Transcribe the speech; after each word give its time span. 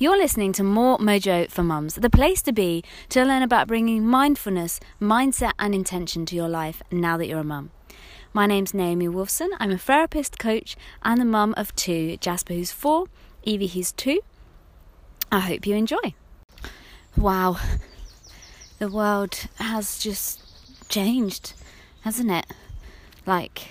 You're 0.00 0.16
listening 0.16 0.52
to 0.52 0.62
More 0.62 0.96
Mojo 0.98 1.50
for 1.50 1.64
Mums, 1.64 1.96
the 1.96 2.08
place 2.08 2.40
to 2.42 2.52
be 2.52 2.84
to 3.08 3.24
learn 3.24 3.42
about 3.42 3.66
bringing 3.66 4.06
mindfulness, 4.06 4.78
mindset, 5.00 5.54
and 5.58 5.74
intention 5.74 6.24
to 6.26 6.36
your 6.36 6.48
life 6.48 6.80
now 6.92 7.16
that 7.16 7.26
you're 7.26 7.40
a 7.40 7.44
mum. 7.44 7.72
My 8.32 8.46
name's 8.46 8.72
Naomi 8.72 9.08
Wolfson. 9.08 9.48
I'm 9.58 9.72
a 9.72 9.76
therapist, 9.76 10.38
coach, 10.38 10.76
and 11.02 11.20
the 11.20 11.24
mum 11.24 11.52
of 11.56 11.74
two 11.74 12.16
Jasper, 12.18 12.54
who's 12.54 12.70
four, 12.70 13.06
Evie, 13.42 13.66
who's 13.66 13.90
two. 13.90 14.20
I 15.32 15.40
hope 15.40 15.66
you 15.66 15.74
enjoy. 15.74 16.14
Wow, 17.16 17.56
the 18.78 18.88
world 18.88 19.48
has 19.56 19.98
just 19.98 20.88
changed, 20.88 21.54
hasn't 22.02 22.30
it? 22.30 22.46
Like, 23.26 23.66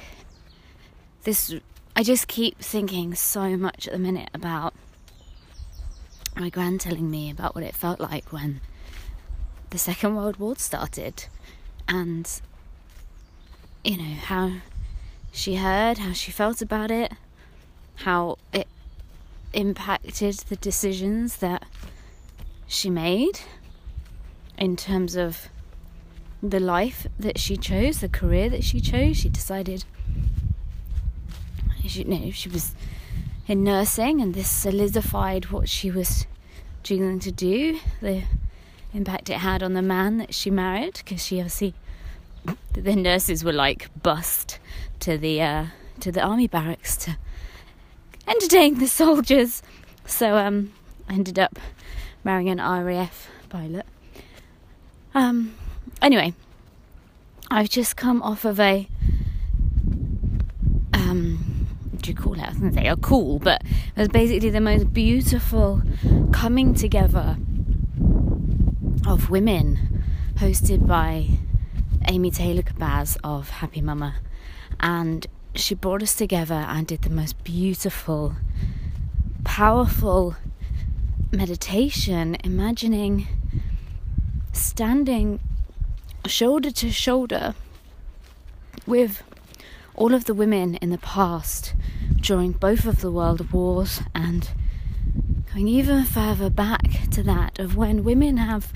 this, 1.23 1.55
I 1.95 2.03
just 2.03 2.27
keep 2.27 2.59
thinking 2.59 3.15
so 3.15 3.55
much 3.55 3.87
at 3.87 3.93
the 3.93 3.99
minute 3.99 4.29
about 4.33 4.73
my 6.39 6.49
grand 6.49 6.81
telling 6.81 7.09
me 7.09 7.29
about 7.29 7.55
what 7.55 7.63
it 7.63 7.75
felt 7.75 7.99
like 7.99 8.31
when 8.31 8.61
the 9.71 9.77
Second 9.77 10.15
World 10.15 10.37
War 10.37 10.55
started 10.55 11.25
and, 11.87 12.41
you 13.83 13.97
know, 13.97 14.15
how 14.15 14.51
she 15.31 15.55
heard, 15.55 15.97
how 15.97 16.13
she 16.13 16.31
felt 16.31 16.61
about 16.61 16.91
it, 16.91 17.11
how 17.95 18.37
it 18.53 18.67
impacted 19.53 20.35
the 20.49 20.55
decisions 20.55 21.37
that 21.37 21.65
she 22.67 22.89
made 22.89 23.39
in 24.57 24.75
terms 24.75 25.15
of 25.15 25.49
the 26.43 26.59
life 26.59 27.07
that 27.17 27.39
she 27.39 27.57
chose, 27.57 27.99
the 27.99 28.09
career 28.09 28.49
that 28.49 28.63
she 28.63 28.79
chose. 28.79 29.17
She 29.17 29.29
decided, 29.29 29.85
she, 31.85 32.03
you 32.03 32.05
know, 32.05 32.31
she 32.31 32.49
was 32.49 32.75
in 33.47 33.63
nursing, 33.63 34.21
and 34.21 34.33
this 34.33 34.49
solidified 34.49 35.45
what 35.51 35.69
she 35.69 35.89
was 35.89 36.27
going 36.95 37.19
to 37.19 37.31
do, 37.31 37.79
the 38.01 38.23
impact 38.93 39.29
it 39.29 39.39
had 39.39 39.61
on 39.61 39.73
the 39.73 39.81
man 39.81 40.17
that 40.19 40.33
she 40.33 40.49
married, 40.49 40.93
because 40.93 41.25
she 41.25 41.39
obviously 41.39 41.73
the 42.71 42.95
nurses 42.95 43.43
were 43.43 43.51
like 43.51 43.89
bust 44.01 44.59
to 45.01 45.17
the 45.17 45.41
uh, 45.41 45.65
to 45.99 46.11
the 46.11 46.21
army 46.21 46.47
barracks 46.47 46.95
to 46.95 47.17
entertain 48.27 48.79
the 48.79 48.87
soldiers. 48.87 49.61
So 50.05 50.37
um, 50.37 50.71
I 51.09 51.13
ended 51.15 51.37
up 51.37 51.59
marrying 52.23 52.49
an 52.49 52.59
RAF 52.59 53.27
pilot. 53.49 53.85
Um, 55.13 55.55
anyway, 56.01 56.33
I've 57.49 57.69
just 57.69 57.97
come 57.97 58.21
off 58.21 58.45
of 58.45 58.59
a 58.59 58.87
you 62.07 62.13
call 62.13 62.33
it? 62.33 62.39
I 62.39 62.95
but 63.39 63.61
it 63.63 63.97
was 63.97 64.07
basically 64.07 64.49
the 64.49 64.61
most 64.61 64.93
beautiful 64.93 65.81
coming 66.31 66.73
together 66.73 67.37
of 69.05 69.29
women 69.29 70.03
hosted 70.35 70.87
by 70.87 71.27
Amy 72.07 72.31
Taylor 72.31 72.61
Kabbaz 72.61 73.17
of 73.23 73.49
Happy 73.49 73.81
Mama. 73.81 74.15
And 74.79 75.27
she 75.55 75.75
brought 75.75 76.01
us 76.01 76.15
together 76.15 76.55
and 76.55 76.87
did 76.87 77.01
the 77.01 77.09
most 77.09 77.43
beautiful, 77.43 78.35
powerful 79.43 80.35
meditation, 81.31 82.37
imagining 82.43 83.27
standing 84.53 85.39
shoulder 86.25 86.71
to 86.71 86.91
shoulder 86.91 87.55
with 88.85 89.23
all 89.95 90.13
of 90.13 90.25
the 90.25 90.33
women 90.33 90.75
in 90.75 90.89
the 90.89 90.97
past 90.97 91.73
during 92.27 92.51
both 92.51 92.83
of 92.83 92.99
the 92.99 93.09
world 93.09 93.53
wars 93.53 94.01
and 94.13 94.49
going 95.53 95.65
even 95.65 96.03
further 96.03 96.49
back 96.49 97.09
to 97.09 97.23
that 97.23 97.57
of 97.57 97.77
when 97.77 98.03
women 98.03 98.35
have 98.35 98.73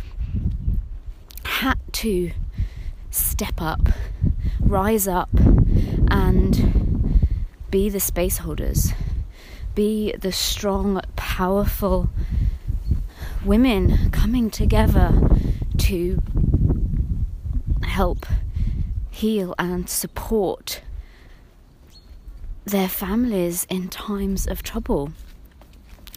had 1.44 1.78
to 1.92 2.32
step 3.10 3.56
up, 3.58 3.90
rise 4.62 5.06
up, 5.06 5.28
and 6.08 7.28
be 7.70 7.90
the 7.90 8.00
space 8.00 8.38
holders, 8.38 8.94
be 9.76 10.14
the 10.18 10.32
strong, 10.32 11.02
powerful 11.18 12.10
women 13.44 14.10
coming 14.12 14.50
together 14.50 15.30
to 15.78 16.24
help 17.84 18.26
heal 19.10 19.54
and 19.60 19.90
support 19.90 20.82
their 22.66 22.88
families 22.88 23.66
in 23.70 23.90
times 23.90 24.48
of 24.48 24.64
trouble. 24.64 25.12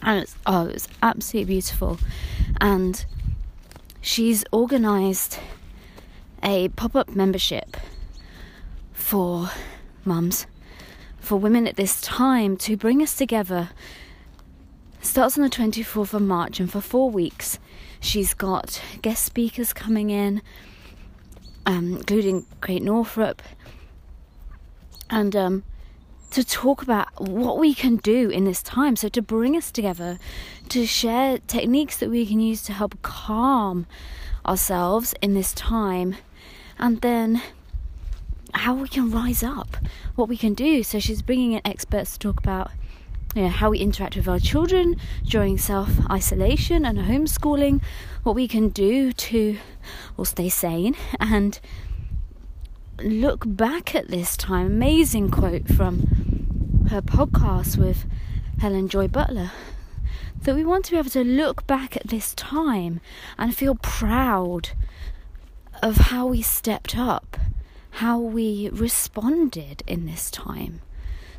And 0.01 0.21
it's, 0.21 0.35
oh, 0.45 0.67
it's 0.67 0.87
absolutely 1.01 1.53
beautiful. 1.53 1.97
And 2.61 3.03
she's 4.01 4.43
organised 4.53 5.39
a 6.43 6.69
pop 6.69 6.95
up 6.95 7.09
membership 7.09 7.77
for 8.93 9.49
mums, 10.03 10.45
for 11.19 11.37
women 11.37 11.67
at 11.67 11.75
this 11.75 12.01
time 12.01 12.55
to 12.57 12.77
bring 12.77 13.01
us 13.01 13.15
together. 13.15 13.69
Starts 15.01 15.37
on 15.37 15.43
the 15.43 15.49
24th 15.49 16.13
of 16.13 16.21
March, 16.21 16.59
and 16.59 16.71
for 16.71 16.81
four 16.81 17.09
weeks, 17.09 17.59
she's 17.99 18.33
got 18.33 18.81
guest 19.01 19.23
speakers 19.23 19.73
coming 19.73 20.09
in, 20.09 20.41
um, 21.65 21.97
including 21.97 22.45
Kate 22.61 22.81
Northrup, 22.81 23.41
and 25.09 25.35
um, 25.35 25.63
to 26.35 26.43
talk 26.43 26.81
about 26.81 27.07
what 27.21 27.57
we 27.57 27.73
can 27.73 27.95
do 27.95 28.29
in 28.29 28.43
this 28.43 28.61
time. 28.61 28.97
So, 28.97 29.07
to 29.07 29.21
bring 29.21 29.55
us 29.55 29.71
together, 29.71 30.19
to 30.67 30.85
share 30.85 31.37
techniques 31.37 31.97
that 31.99 32.09
we 32.09 32.25
can 32.25 32.41
use 32.41 32.61
to 32.63 32.73
help 32.73 33.01
calm 33.01 33.87
ourselves 34.45 35.15
in 35.21 35.33
this 35.33 35.53
time, 35.53 36.17
and 36.77 36.99
then 36.99 37.41
how 38.53 38.73
we 38.73 38.89
can 38.89 39.09
rise 39.11 39.43
up, 39.43 39.77
what 40.15 40.27
we 40.27 40.35
can 40.35 40.53
do. 40.53 40.83
So, 40.83 40.99
she's 40.99 41.21
bringing 41.21 41.53
in 41.53 41.61
experts 41.63 42.17
to 42.17 42.19
talk 42.19 42.37
about. 42.39 42.69
You 43.33 43.43
know, 43.43 43.49
how 43.49 43.69
we 43.69 43.79
interact 43.79 44.15
with 44.15 44.29
our 44.29 44.39
children 44.39 44.95
during 45.25 45.57
self 45.57 45.89
isolation 46.09 46.85
and 46.85 46.97
homeschooling, 46.99 47.81
what 48.23 48.35
we 48.35 48.47
can 48.47 48.69
do 48.69 49.11
to 49.11 49.57
stay 50.23 50.47
sane 50.47 50.95
and 51.19 51.59
look 52.99 53.43
back 53.45 53.93
at 53.93 54.07
this 54.07 54.37
time. 54.37 54.67
Amazing 54.67 55.31
quote 55.31 55.67
from 55.67 56.24
her 56.89 57.01
podcast 57.01 57.77
with 57.77 58.05
Helen 58.59 58.87
Joy 58.87 59.07
Butler 59.07 59.51
that 60.43 60.53
we 60.53 60.63
want 60.63 60.85
to 60.85 60.91
be 60.91 60.97
able 60.97 61.09
to 61.09 61.23
look 61.23 61.65
back 61.65 61.97
at 61.97 62.07
this 62.07 62.35
time 62.35 63.01
and 63.37 63.55
feel 63.55 63.75
proud 63.75 64.69
of 65.81 65.97
how 65.97 66.27
we 66.27 66.41
stepped 66.41 66.97
up, 66.97 67.37
how 67.91 68.19
we 68.19 68.69
responded 68.71 69.83
in 69.87 70.05
this 70.05 70.29
time. 70.29 70.81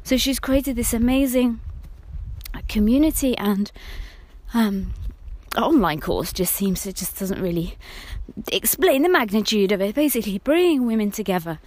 So 0.02 0.16
she's 0.16 0.40
created 0.40 0.74
this 0.76 0.92
amazing 0.92 1.60
community 2.68 3.36
and 3.38 3.70
um, 4.52 4.94
online 5.56 6.00
course 6.00 6.32
just 6.32 6.54
seems 6.54 6.86
it 6.86 6.96
just 6.96 7.18
doesn't 7.18 7.40
really 7.40 7.76
explain 8.50 9.02
the 9.02 9.08
magnitude 9.08 9.70
of 9.70 9.80
it. 9.80 9.94
Basically, 9.94 10.38
bringing 10.38 10.86
women 10.86 11.10
together 11.10 11.60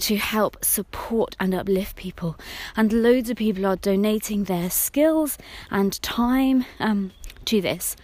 to 0.00 0.16
help 0.16 0.64
support 0.64 1.36
and 1.40 1.54
uplift 1.54 1.96
people. 1.96 2.36
And 2.76 2.92
loads 2.92 3.30
of 3.30 3.36
people 3.36 3.66
are 3.66 3.76
donating 3.76 4.44
their 4.44 4.70
skills 4.70 5.38
and 5.70 6.00
time 6.02 6.64
um, 6.78 7.12
to 7.46 7.60
this. 7.60 7.96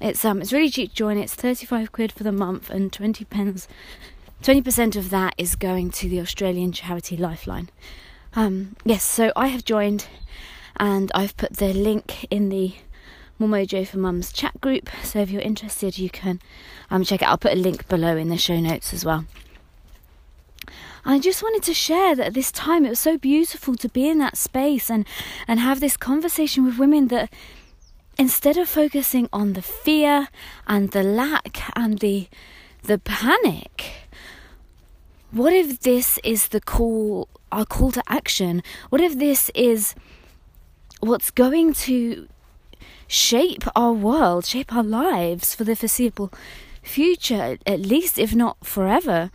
It's 0.00 0.24
um 0.24 0.42
it's 0.42 0.52
really 0.52 0.70
cheap 0.70 0.90
to 0.90 0.96
join. 0.96 1.16
It's 1.16 1.34
35 1.34 1.92
quid 1.92 2.10
for 2.10 2.24
the 2.24 2.32
month 2.32 2.70
and 2.70 2.92
20 2.92 3.24
pence 3.26 3.68
20% 4.42 4.96
of 4.96 5.10
that 5.10 5.34
is 5.38 5.54
going 5.54 5.92
to 5.92 6.08
the 6.08 6.20
Australian 6.20 6.72
charity 6.72 7.16
Lifeline. 7.16 7.70
Um, 8.34 8.74
yes, 8.84 9.04
so 9.04 9.30
I 9.36 9.46
have 9.46 9.64
joined 9.64 10.08
and 10.78 11.12
I've 11.14 11.36
put 11.36 11.58
the 11.58 11.72
link 11.72 12.24
in 12.24 12.48
the 12.48 12.74
more 13.38 13.48
Mojo 13.48 13.86
for 13.86 13.98
Mums 13.98 14.32
chat 14.32 14.60
group. 14.60 14.90
So 15.04 15.20
if 15.20 15.30
you're 15.30 15.42
interested, 15.42 15.96
you 15.96 16.10
can 16.10 16.40
um, 16.90 17.04
check 17.04 17.22
it. 17.22 17.28
I'll 17.28 17.38
put 17.38 17.52
a 17.52 17.56
link 17.56 17.86
below 17.88 18.16
in 18.16 18.30
the 18.30 18.36
show 18.36 18.58
notes 18.58 18.92
as 18.92 19.04
well. 19.04 19.26
I 21.04 21.18
just 21.18 21.42
wanted 21.42 21.62
to 21.64 21.74
share 21.74 22.14
that 22.14 22.28
at 22.28 22.34
this 22.34 22.52
time 22.52 22.86
it 22.86 22.90
was 22.90 23.00
so 23.00 23.18
beautiful 23.18 23.74
to 23.76 23.88
be 23.88 24.08
in 24.08 24.18
that 24.18 24.36
space 24.36 24.90
and 24.90 25.06
and 25.48 25.60
have 25.60 25.80
this 25.80 25.96
conversation 25.96 26.64
with 26.64 26.78
women 26.78 27.08
that 27.08 27.32
instead 28.18 28.56
of 28.56 28.68
focusing 28.68 29.28
on 29.32 29.54
the 29.54 29.62
fear 29.62 30.28
and 30.66 30.90
the 30.90 31.02
lack 31.02 31.62
and 31.76 31.98
the 31.98 32.28
the 32.84 32.98
panic 32.98 34.08
what 35.30 35.52
if 35.52 35.80
this 35.80 36.18
is 36.22 36.48
the 36.48 36.60
call 36.60 37.28
our 37.50 37.64
call 37.64 37.90
to 37.92 38.02
action 38.06 38.62
what 38.90 39.00
if 39.00 39.18
this 39.18 39.50
is 39.54 39.94
what's 41.00 41.32
going 41.32 41.72
to 41.72 42.28
shape 43.12 43.64
our 43.76 43.92
world, 43.92 44.46
shape 44.46 44.72
our 44.72 44.82
lives 44.82 45.54
for 45.54 45.64
the 45.64 45.76
foreseeable 45.76 46.32
future, 46.82 47.58
at 47.66 47.80
least, 47.80 48.18
if 48.18 48.34
not 48.34 48.64
forever. 48.64 49.30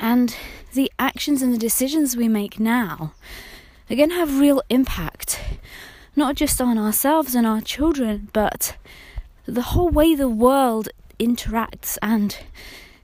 And 0.00 0.36
the 0.72 0.90
actions 0.98 1.42
and 1.42 1.52
the 1.52 1.58
decisions 1.58 2.16
we 2.16 2.28
make 2.28 2.58
now 2.58 3.12
are 3.90 3.96
going 3.96 4.10
to 4.10 4.16
have 4.16 4.40
real 4.40 4.62
impact 4.68 5.40
not 6.16 6.36
just 6.36 6.60
on 6.60 6.78
ourselves 6.78 7.34
and 7.34 7.46
our 7.46 7.60
children, 7.60 8.28
but 8.32 8.76
the 9.46 9.62
whole 9.62 9.88
way 9.88 10.14
the 10.14 10.28
world 10.28 10.88
interacts 11.18 11.98
and 12.02 12.38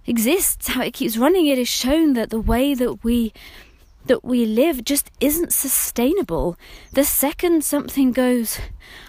exists, 0.06 0.68
how 0.68 0.82
it 0.82 0.94
keeps 0.94 1.16
running, 1.16 1.46
it 1.46 1.58
is 1.58 1.68
shown 1.68 2.14
that 2.14 2.30
the 2.30 2.40
way 2.40 2.74
that 2.74 3.04
we 3.04 3.32
that 4.06 4.24
we 4.24 4.46
live 4.46 4.82
just 4.82 5.10
isn't 5.20 5.52
sustainable. 5.52 6.56
The 6.92 7.04
second 7.04 7.64
something 7.64 8.12
goes 8.12 8.58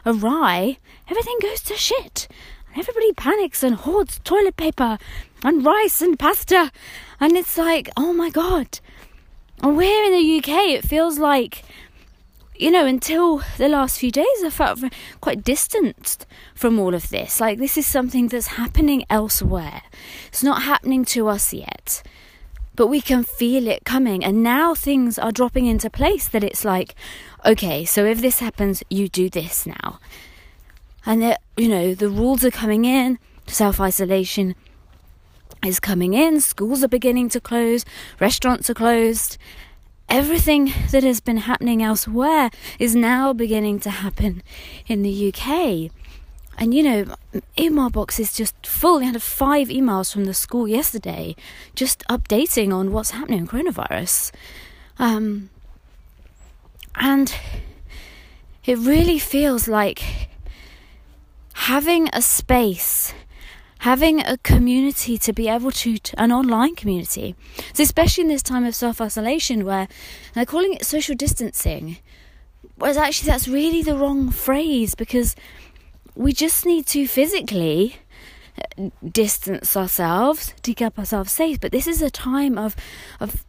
awry, 0.06 0.80
everything 1.10 1.38
goes 1.42 1.62
to 1.62 1.76
shit. 1.76 2.28
And 2.68 2.80
everybody 2.80 3.14
panics 3.14 3.64
and 3.64 3.76
hoards 3.76 4.20
toilet 4.26 4.58
paper 4.58 4.98
and 5.44 5.66
rice 5.66 6.02
and 6.02 6.18
pasta. 6.18 6.72
And 7.20 7.38
it's 7.38 7.58
like, 7.58 7.90
oh 7.98 8.14
my 8.14 8.30
god. 8.30 8.80
And 9.62 9.78
we're 9.78 10.04
in 10.06 10.14
the 10.14 10.38
UK, 10.38 10.70
it 10.70 10.86
feels 10.86 11.20
like 11.20 11.64
you 12.62 12.70
know, 12.70 12.86
until 12.86 13.42
the 13.58 13.68
last 13.68 13.98
few 13.98 14.12
days, 14.12 14.44
I 14.46 14.52
felt 14.52 14.84
quite 15.20 15.44
distanced 15.44 16.28
from 16.54 16.78
all 16.78 16.94
of 16.94 17.10
this. 17.10 17.42
Like, 17.42 17.58
this 17.58 17.76
is 17.76 17.88
something 17.88 18.28
that's 18.28 18.48
happening 18.48 19.04
elsewhere. 19.10 19.82
It's 20.28 20.44
not 20.44 20.62
happening 20.62 21.04
to 21.06 21.28
us 21.28 21.54
yet, 21.56 22.04
but 22.76 22.86
we 22.86 23.02
can 23.02 23.24
feel 23.24 23.68
it 23.68 23.84
coming. 23.84 24.24
And 24.24 24.44
now 24.44 24.76
things 24.76 25.18
are 25.18 25.32
dropping 25.32 25.66
into 25.66 25.90
place 25.90 26.28
that 26.28 26.44
it's 26.44 26.64
like, 26.64 26.94
okay, 27.44 27.84
so 27.84 28.06
if 28.06 28.22
this 28.22 28.38
happens, 28.38 28.84
you 28.92 29.10
do 29.10 29.28
this 29.28 29.66
now. 29.66 30.00
And, 31.04 31.20
that, 31.24 31.42
you 31.58 31.68
know, 31.68 31.96
the 31.96 32.10
rules 32.10 32.46
are 32.46 32.52
coming 32.52 32.86
in, 32.86 33.18
self 33.48 33.82
isolation 33.82 34.54
is 35.66 35.80
coming 35.80 36.14
in, 36.14 36.42
schools 36.42 36.84
are 36.84 36.88
beginning 36.88 37.30
to 37.30 37.40
close, 37.40 37.86
restaurants 38.20 38.70
are 38.70 38.76
closed 38.76 39.38
everything 40.12 40.74
that 40.92 41.04
has 41.04 41.22
been 41.22 41.38
happening 41.38 41.82
elsewhere 41.82 42.52
is 42.78 42.94
now 42.94 43.32
beginning 43.32 43.80
to 43.80 43.90
happen 43.90 44.44
in 44.86 45.02
the 45.04 45.34
UK. 45.34 45.90
And 46.58 46.74
you 46.74 46.84
know, 46.84 47.16
email 47.58 47.90
box 47.90 48.20
is 48.20 48.34
just 48.34 48.68
full. 48.68 49.00
We 49.00 49.06
had 49.06 49.20
five 49.22 49.70
emails 49.70 50.12
from 50.12 50.26
the 50.26 50.34
school 50.34 50.68
yesterday, 50.68 51.36
just 51.76 52.04
updating 52.10 52.74
on 52.74 52.92
what's 52.92 53.12
happening 53.12 53.40
in 53.40 53.48
coronavirus. 53.48 54.32
Um, 55.00 55.50
and 56.96 57.34
it 58.66 58.78
really 58.78 59.18
feels 59.18 59.70
like 59.70 60.04
having 61.54 62.10
a 62.12 62.22
space 62.22 63.14
having 63.82 64.24
a 64.28 64.38
community 64.38 65.18
to 65.18 65.34
be 65.34 65.48
able 65.48 65.72
to, 65.72 65.98
an 66.18 66.32
online 66.32 66.76
community. 66.76 67.36
So, 67.74 67.82
especially 67.82 68.24
in 68.24 68.28
this 68.28 68.44
time 68.44 68.64
of 68.64 68.76
self 68.76 69.02
isolation 69.02 69.66
where 69.66 69.88
they're 70.34 70.46
calling 70.46 70.74
it 70.74 70.86
social 70.86 71.16
distancing, 71.16 71.98
whereas 72.76 72.98
actually 72.98 73.28
that's 73.32 73.48
really 73.48 73.82
the 73.82 73.98
wrong 73.98 74.30
phrase 74.30 74.94
because 74.94 75.36
we 76.16 76.32
just 76.32 76.66
need 76.66 76.86
to 76.88 77.08
physically 77.08 77.96
uh, 78.58 78.90
distance 79.04 79.76
ourselves 79.76 80.54
to 80.62 80.74
keep 80.76 81.00
ourselves 81.00 81.32
safe. 81.32 81.60
But 81.60 81.72
this 81.72 81.88
is 81.88 82.04
a 82.04 82.12
time 82.12 82.60
of, 82.60 82.76
of 83.20 83.44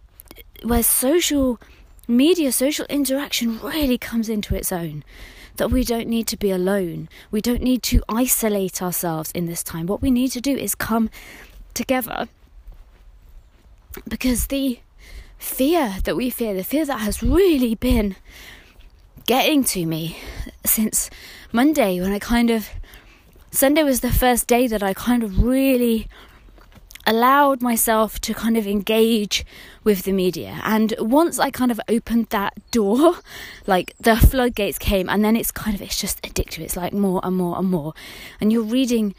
where 0.62 0.82
social 0.82 1.60
media, 2.08 2.52
social 2.52 2.86
interaction 2.88 3.60
really 3.60 3.98
comes 3.98 4.30
into 4.30 4.54
its 4.54 4.72
own 4.72 5.04
that 5.56 5.70
we 5.70 5.84
don't 5.84 6.08
need 6.08 6.26
to 6.28 6.36
be 6.36 6.50
alone. 6.50 7.08
We 7.30 7.40
don't 7.40 7.62
need 7.62 7.82
to 7.84 8.02
isolate 8.08 8.82
ourselves 8.82 9.30
in 9.32 9.46
this 9.46 9.62
time. 9.62 9.86
What 9.86 10.02
we 10.02 10.10
need 10.10 10.32
to 10.32 10.40
do 10.40 10.56
is 10.56 10.74
come 10.74 11.10
together 11.74 12.28
because 14.08 14.46
the 14.46 14.80
fear 15.38 15.96
that 16.04 16.16
we 16.16 16.30
fear, 16.30 16.54
the 16.54 16.64
fear 16.64 16.84
that 16.86 17.00
has 17.00 17.22
really 17.22 17.74
been 17.74 18.16
getting 19.26 19.64
to 19.64 19.86
me 19.86 20.16
since 20.64 21.10
Monday 21.52 22.00
when 22.00 22.12
I 22.12 22.18
kind 22.18 22.50
of 22.50 22.68
Sunday 23.50 23.82
was 23.82 24.00
the 24.00 24.12
first 24.12 24.46
day 24.46 24.66
that 24.66 24.82
I 24.82 24.94
kind 24.94 25.22
of 25.22 25.42
really 25.42 26.08
allowed 27.06 27.62
myself 27.62 28.20
to 28.20 28.34
kind 28.34 28.56
of 28.56 28.66
engage 28.66 29.44
with 29.84 30.02
the 30.02 30.12
media. 30.12 30.60
And 30.64 30.94
once 30.98 31.38
I 31.38 31.50
kind 31.50 31.70
of 31.70 31.80
opened 31.88 32.26
that 32.30 32.54
door, 32.70 33.16
like 33.66 33.94
the 33.98 34.16
floodgates 34.16 34.78
came, 34.78 35.08
and 35.08 35.24
then 35.24 35.36
it's 35.36 35.50
kind 35.50 35.74
of, 35.74 35.82
it's 35.82 36.00
just 36.00 36.22
addictive. 36.22 36.60
It's 36.60 36.76
like 36.76 36.92
more 36.92 37.20
and 37.22 37.36
more 37.36 37.58
and 37.58 37.68
more. 37.68 37.94
And 38.40 38.52
you're 38.52 38.62
reading 38.62 39.14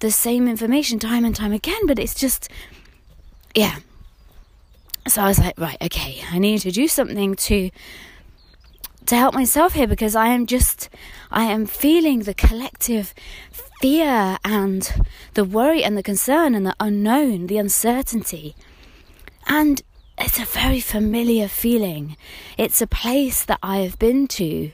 the 0.00 0.10
same 0.10 0.48
information 0.48 0.98
time 0.98 1.24
and 1.24 1.34
time 1.34 1.52
again, 1.52 1.86
but 1.86 1.98
it's 1.98 2.14
just, 2.14 2.48
yeah. 3.54 3.78
So 5.06 5.22
I 5.22 5.28
was 5.28 5.38
like, 5.38 5.58
right, 5.58 5.78
okay, 5.80 6.22
I 6.30 6.38
need 6.38 6.60
to 6.60 6.70
do 6.70 6.88
something 6.88 7.34
to 7.34 7.70
to 9.06 9.16
help 9.16 9.32
myself 9.32 9.72
here 9.72 9.86
because 9.86 10.14
I 10.14 10.28
am 10.28 10.44
just 10.44 10.90
I 11.30 11.44
am 11.44 11.64
feeling 11.64 12.20
the 12.20 12.34
collective 12.34 13.14
fear 13.80 14.38
and 14.44 15.06
the 15.34 15.44
worry 15.44 15.84
and 15.84 15.96
the 15.96 16.02
concern 16.02 16.54
and 16.54 16.66
the 16.66 16.76
unknown, 16.80 17.46
the 17.46 17.58
uncertainty. 17.58 18.54
And 19.46 19.82
it's 20.18 20.38
a 20.38 20.44
very 20.44 20.80
familiar 20.80 21.48
feeling. 21.48 22.16
It's 22.56 22.82
a 22.82 22.86
place 22.86 23.44
that 23.44 23.58
I 23.62 23.78
have 23.78 23.98
been 23.98 24.26
to 24.28 24.72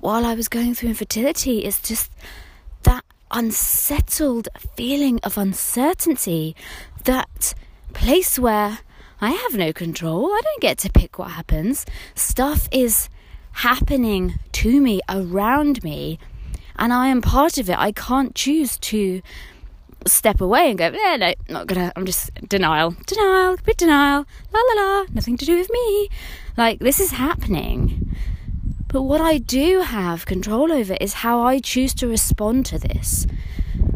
while 0.00 0.24
I 0.24 0.34
was 0.34 0.48
going 0.48 0.74
through 0.74 0.90
infertility. 0.90 1.64
It's 1.64 1.80
just 1.80 2.10
that 2.84 3.04
unsettled 3.30 4.48
feeling 4.76 5.20
of 5.22 5.36
uncertainty, 5.36 6.56
that 7.04 7.54
place 7.92 8.38
where 8.38 8.80
I 9.20 9.30
have 9.30 9.54
no 9.54 9.72
control. 9.72 10.26
I 10.26 10.40
don't 10.42 10.60
get 10.62 10.78
to 10.78 10.90
pick 10.90 11.18
what 11.18 11.32
happens. 11.32 11.86
Stuff 12.14 12.68
is 12.72 13.08
happening 13.52 14.38
to 14.52 14.80
me, 14.80 15.00
around 15.08 15.84
me, 15.84 16.18
and 16.76 16.92
I 16.92 17.08
am 17.08 17.22
part 17.22 17.58
of 17.58 17.68
it. 17.68 17.78
I 17.78 17.92
can't 17.92 18.34
choose 18.34 18.78
to 18.78 19.22
step 20.06 20.40
away 20.40 20.70
and 20.70 20.78
go, 20.78 20.90
yeah, 20.90 21.16
no, 21.16 21.34
not 21.48 21.66
gonna, 21.66 21.92
I'm 21.96 22.06
just 22.06 22.30
denial, 22.48 22.96
denial, 23.06 23.56
bit 23.64 23.76
denial, 23.76 24.26
la 24.52 24.60
la 24.60 24.82
la, 24.82 25.04
nothing 25.12 25.36
to 25.36 25.44
do 25.44 25.56
with 25.56 25.70
me. 25.70 26.08
Like, 26.56 26.80
this 26.80 27.00
is 27.00 27.12
happening. 27.12 28.14
But 28.88 29.02
what 29.02 29.20
I 29.20 29.38
do 29.38 29.80
have 29.80 30.26
control 30.26 30.70
over 30.70 30.96
is 31.00 31.14
how 31.14 31.40
I 31.40 31.60
choose 31.60 31.94
to 31.94 32.06
respond 32.06 32.66
to 32.66 32.78
this. 32.78 33.26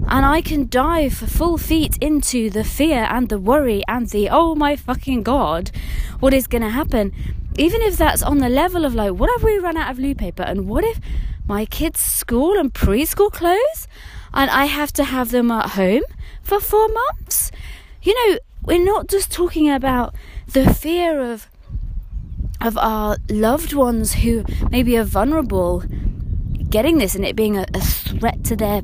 And 0.08 0.24
I 0.24 0.40
can 0.40 0.68
dive 0.68 1.14
for 1.14 1.26
full 1.26 1.58
feet 1.58 1.98
into 1.98 2.48
the 2.48 2.64
fear 2.64 3.06
and 3.10 3.28
the 3.28 3.38
worry 3.38 3.82
and 3.88 4.08
the, 4.08 4.30
oh 4.30 4.54
my 4.54 4.76
fucking 4.76 5.22
god, 5.22 5.70
what 6.20 6.32
is 6.32 6.46
gonna 6.46 6.70
happen? 6.70 7.12
Even 7.58 7.82
if 7.82 7.96
that's 7.96 8.22
on 8.22 8.38
the 8.38 8.48
level 8.48 8.84
of 8.84 8.94
like, 8.94 9.12
what 9.12 9.30
if 9.36 9.42
we 9.42 9.58
run 9.58 9.76
out 9.76 9.90
of 9.90 9.98
loo 9.98 10.14
paper 10.14 10.42
and 10.42 10.68
what 10.68 10.84
if 10.84 11.00
my 11.46 11.64
kids' 11.64 12.00
school 12.00 12.58
and 12.58 12.72
preschool 12.72 13.30
clothes, 13.30 13.88
and 14.34 14.50
I 14.50 14.66
have 14.66 14.92
to 14.94 15.04
have 15.04 15.30
them 15.30 15.50
at 15.50 15.70
home 15.70 16.02
for 16.42 16.60
four 16.60 16.88
months. 16.88 17.50
You 18.02 18.14
know, 18.14 18.38
we're 18.62 18.84
not 18.84 19.08
just 19.08 19.32
talking 19.32 19.70
about 19.70 20.14
the 20.46 20.72
fear 20.72 21.20
of 21.20 21.48
of 22.60 22.78
our 22.78 23.18
loved 23.28 23.74
ones 23.74 24.14
who 24.14 24.44
maybe 24.70 24.96
are 24.96 25.04
vulnerable 25.04 25.84
getting 26.70 26.98
this 26.98 27.14
and 27.14 27.24
it 27.24 27.36
being 27.36 27.56
a, 27.56 27.66
a 27.74 27.80
threat 27.80 28.42
to 28.44 28.56
their 28.56 28.82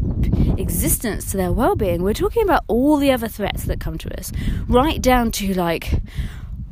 existence, 0.59 1.31
to 1.31 1.37
their 1.37 1.53
well 1.53 1.75
being. 1.75 2.03
We're 2.03 2.15
talking 2.15 2.43
about 2.43 2.65
all 2.69 2.97
the 2.97 3.11
other 3.11 3.29
threats 3.29 3.65
that 3.65 3.81
come 3.81 3.99
to 3.99 4.19
us, 4.19 4.33
right 4.69 5.01
down 5.01 5.31
to 5.33 5.55
like, 5.55 6.01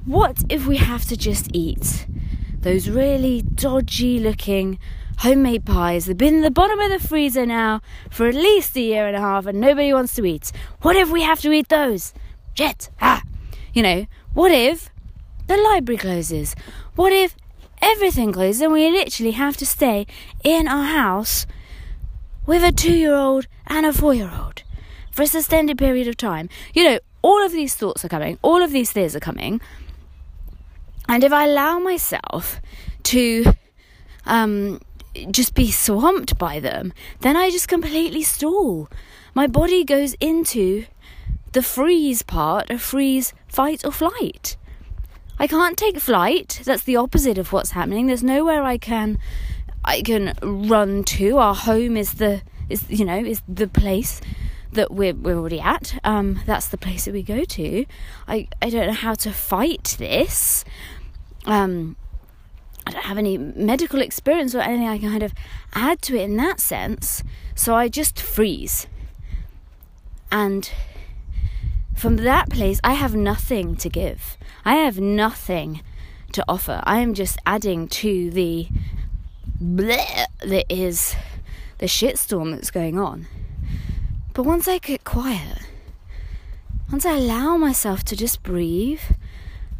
what 0.05 0.45
if 0.49 0.67
we 0.67 0.77
have 0.77 1.05
to 1.07 1.17
just 1.17 1.49
eat 1.53 2.07
those 2.61 2.89
really 2.89 3.43
dodgy 3.43 4.21
looking 4.21 4.79
homemade 5.21 5.67
pies. 5.67 6.07
They've 6.07 6.17
been 6.17 6.37
in 6.37 6.41
the 6.41 6.51
bottom 6.51 6.81
of 6.81 6.91
the 6.91 6.99
freezer 6.99 7.45
now 7.45 7.83
for 8.11 8.27
at 8.27 8.35
least 8.35 8.75
a 8.77 8.81
year 8.81 9.07
and 9.07 9.15
a 9.15 9.21
half 9.21 9.47
and 9.47 9.61
nobody 9.61 9.93
wants 9.93 10.15
to 10.15 10.25
eat. 10.25 10.51
What 10.81 10.97
if 10.97 11.11
we 11.11 11.23
have 11.23 11.41
to 11.41 11.53
eat 11.53 11.69
those? 11.69 12.15
Jet! 12.55 12.89
Ah! 13.03 13.23
You 13.75 13.83
know, 13.83 14.07
what 14.33 14.51
if 14.51 14.89
the 15.47 15.59
library 15.59 15.99
closes? 15.99 16.57
What 16.95 17.13
if 17.13 17.37
everything 17.83 18.33
closes 18.33 18.63
and 18.63 18.73
we 18.73 18.91
literally 18.91 19.33
have 19.33 19.59
to 19.59 19.67
stay 19.67 20.07
in 20.43 20.67
our 20.67 20.85
house 20.85 21.47
with 22.47 22.65
a 22.65 22.73
two 22.73 22.95
year 22.95 23.15
old 23.15 23.47
and 23.67 23.85
a 23.85 23.93
four 23.93 24.15
year 24.15 24.33
old 24.35 24.63
for 25.11 25.23
a 25.23 25.27
suspended 25.27 25.77
period 25.77 26.09
of 26.09 26.17
time? 26.17 26.49
You 26.73 26.85
know, 26.85 26.99
all 27.21 27.45
of 27.45 27.53
these 27.53 27.75
thoughts 27.75 28.07
are 28.07 28.09
coming, 28.09 28.39
all 28.41 28.63
of 28.63 28.73
these 28.73 28.91
fears 28.91 29.15
are 29.15 29.21
coming. 29.21 29.61
And 31.09 31.23
if 31.23 31.33
I 31.33 31.45
allow 31.45 31.79
myself 31.79 32.61
to 33.03 33.53
um, 34.25 34.81
just 35.31 35.55
be 35.55 35.71
swamped 35.71 36.39
by 36.39 36.61
them, 36.61 36.93
then 37.21 37.37
I 37.37 37.51
just 37.51 37.69
completely 37.69 38.23
stall. 38.23 38.89
My 39.35 39.47
body 39.47 39.85
goes 39.85 40.15
into 40.21 40.87
the 41.53 41.63
freeze 41.63 42.23
part 42.23 42.71
of 42.71 42.81
freeze, 42.81 43.33
fight, 43.49 43.85
or 43.85 43.93
flight. 43.93 44.57
I 45.39 45.47
can't 45.47 45.77
take 45.77 45.99
flight. 45.99 46.61
That's 46.65 46.85
the 46.85 46.97
opposite 46.97 47.39
of 47.39 47.53
what's 47.53 47.71
happening. 47.71 48.07
There's 48.07 48.23
nowhere 48.23 48.63
I 48.63 48.77
can 48.77 49.19
I 49.85 50.03
can 50.03 50.35
run 50.43 51.05
to. 51.05 51.39
Our 51.39 51.55
home 51.55 51.97
is 51.97 52.15
the 52.15 52.43
is 52.69 52.85
you 52.91 53.05
know 53.05 53.19
is 53.19 53.43
the 53.49 53.67
place 53.67 54.21
that 54.73 54.91
we're 54.91 55.15
we're 55.15 55.37
already 55.37 55.61
at. 55.61 55.99
Um, 56.05 56.43
that's 56.47 56.69
the 56.69 56.77
place 56.77 57.07
that 57.07 57.15
we 57.15 57.23
go 57.23 57.45
to. 57.45 57.87
I 58.29 58.49
I 58.61 58.71
don't 58.71 58.89
know 58.89 58.93
how 58.93 59.15
to 59.15 59.33
fight 59.33 59.97
this. 59.99 60.65
Um, 61.47 61.97
I 62.91 62.93
don't 62.95 63.05
have 63.05 63.19
any 63.19 63.39
medical 63.39 64.01
experience 64.01 64.53
or 64.53 64.61
anything 64.61 64.89
I 64.89 64.99
can 64.99 65.11
kind 65.11 65.23
of 65.23 65.33
add 65.75 66.03
to 66.03 66.17
it 66.17 66.23
in 66.23 66.37
that 66.39 66.59
sense. 66.59 67.23
So 67.55 67.77
I 67.77 67.89
just 67.89 68.21
freeze. 68.21 68.89
And 70.33 70.69
from 71.95 72.17
that 72.17 72.51
place, 72.51 72.81
I 72.83 72.95
have 72.95 73.15
nothing 73.15 73.77
to 73.77 73.89
give. 73.89 74.37
I 74.65 74.75
have 74.75 74.99
nothing 74.99 75.83
to 76.33 76.45
offer. 76.49 76.81
I 76.83 76.99
am 76.99 77.15
just 77.15 77.39
adding 77.47 77.87
to 77.89 78.31
the 78.31 78.67
bleh 79.63 80.27
that 80.41 80.65
is 80.69 81.15
the 81.79 81.87
shitstorm 81.87 82.51
that's 82.53 82.73
going 82.73 82.99
on. 82.99 83.29
But 84.33 84.43
once 84.43 84.67
I 84.67 84.79
get 84.79 85.05
quiet, 85.05 85.59
once 86.91 87.07
I 87.07 87.17
allow 87.17 87.57
myself 87.57 88.03
to 88.05 88.17
just 88.17 88.43
breathe 88.43 89.03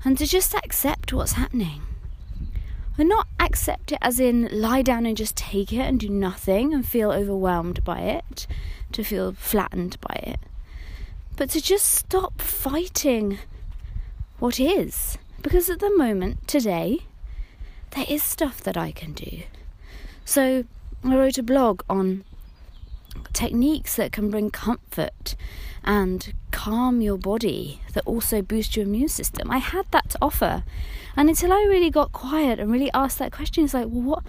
and 0.05 0.17
to 0.19 0.27
just 0.27 0.55
accept 0.55 1.13
what's 1.13 1.33
happening, 1.33 1.83
not 3.05 3.29
accept 3.39 3.93
it 3.93 3.99
as 4.03 4.21
in 4.21 4.49
lie 4.53 4.83
down 4.83 5.07
and 5.07 5.17
just 5.17 5.37
take 5.37 5.73
it 5.73 5.81
and 5.81 6.01
do 6.01 6.09
nothing 6.09 6.75
and 6.75 6.87
feel 6.87 7.11
overwhelmed 7.13 7.85
by 7.85 8.01
it, 8.01 8.47
to 8.93 9.05
feel 9.05 9.33
flattened 9.33 10.01
by 10.01 10.15
it, 10.23 10.41
but 11.37 11.51
to 11.51 11.61
just 11.61 11.87
stop 11.87 12.41
fighting 12.41 13.39
what 14.39 14.59
is. 14.59 15.19
Because 15.43 15.71
at 15.71 15.81
the 15.81 15.97
moment, 15.97 16.47
today, 16.47 17.01
there 17.93 18.07
is 18.09 18.23
stuff 18.23 18.63
that 18.63 18.77
I 18.77 18.93
can 18.93 19.13
do. 19.13 19.43
So 20.25 20.65
I 21.03 21.17
wrote 21.17 21.39
a 21.39 21.43
blog 21.43 21.83
on 21.89 22.25
techniques 23.33 23.97
that 23.97 24.13
can 24.13 24.31
bring 24.31 24.51
comfort 24.51 25.37
and 25.85 26.33
calm 26.51 27.01
your 27.01 27.17
body 27.17 27.81
that 27.95 28.07
also 28.07 28.43
boost 28.43 28.77
your 28.77 28.85
immune 28.85 29.09
system. 29.09 29.51
I 29.51 29.59
had 29.59 29.87
that 29.93 30.11
to 30.11 30.19
offer. 30.21 30.65
And 31.17 31.29
until 31.29 31.53
I 31.53 31.63
really 31.69 31.91
got 31.91 32.13
quiet 32.13 32.59
and 32.59 32.71
really 32.71 32.91
asked 32.93 33.19
that 33.19 33.33
question, 33.33 33.65
it's 33.65 33.75
like, 33.75 33.87
well, 33.89 34.03
what 34.03 34.25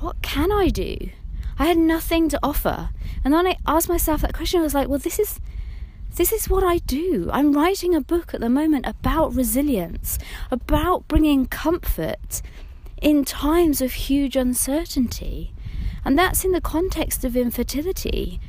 what 0.00 0.22
can 0.22 0.52
I 0.52 0.68
do? 0.68 1.10
I 1.58 1.66
had 1.66 1.78
nothing 1.78 2.28
to 2.28 2.38
offer. 2.42 2.90
And 3.24 3.34
then 3.34 3.46
I 3.46 3.56
asked 3.66 3.88
myself 3.88 4.20
that 4.20 4.32
question, 4.32 4.60
I 4.60 4.62
was 4.62 4.74
like, 4.74 4.88
well, 4.88 5.00
this 5.00 5.18
is 5.18 5.40
this 6.16 6.32
is 6.32 6.48
what 6.48 6.64
I 6.64 6.78
do. 6.78 7.28
I'm 7.32 7.52
writing 7.52 7.94
a 7.94 8.00
book 8.00 8.34
at 8.34 8.40
the 8.40 8.48
moment 8.48 8.86
about 8.86 9.34
resilience, 9.34 10.18
about 10.50 11.06
bringing 11.06 11.46
comfort 11.46 12.42
in 13.00 13.24
times 13.24 13.80
of 13.80 13.92
huge 13.92 14.34
uncertainty. 14.34 15.52
And 16.08 16.18
that's 16.18 16.42
in 16.42 16.52
the 16.52 16.62
context 16.62 17.22
of 17.22 17.36
infertility. 17.36 18.40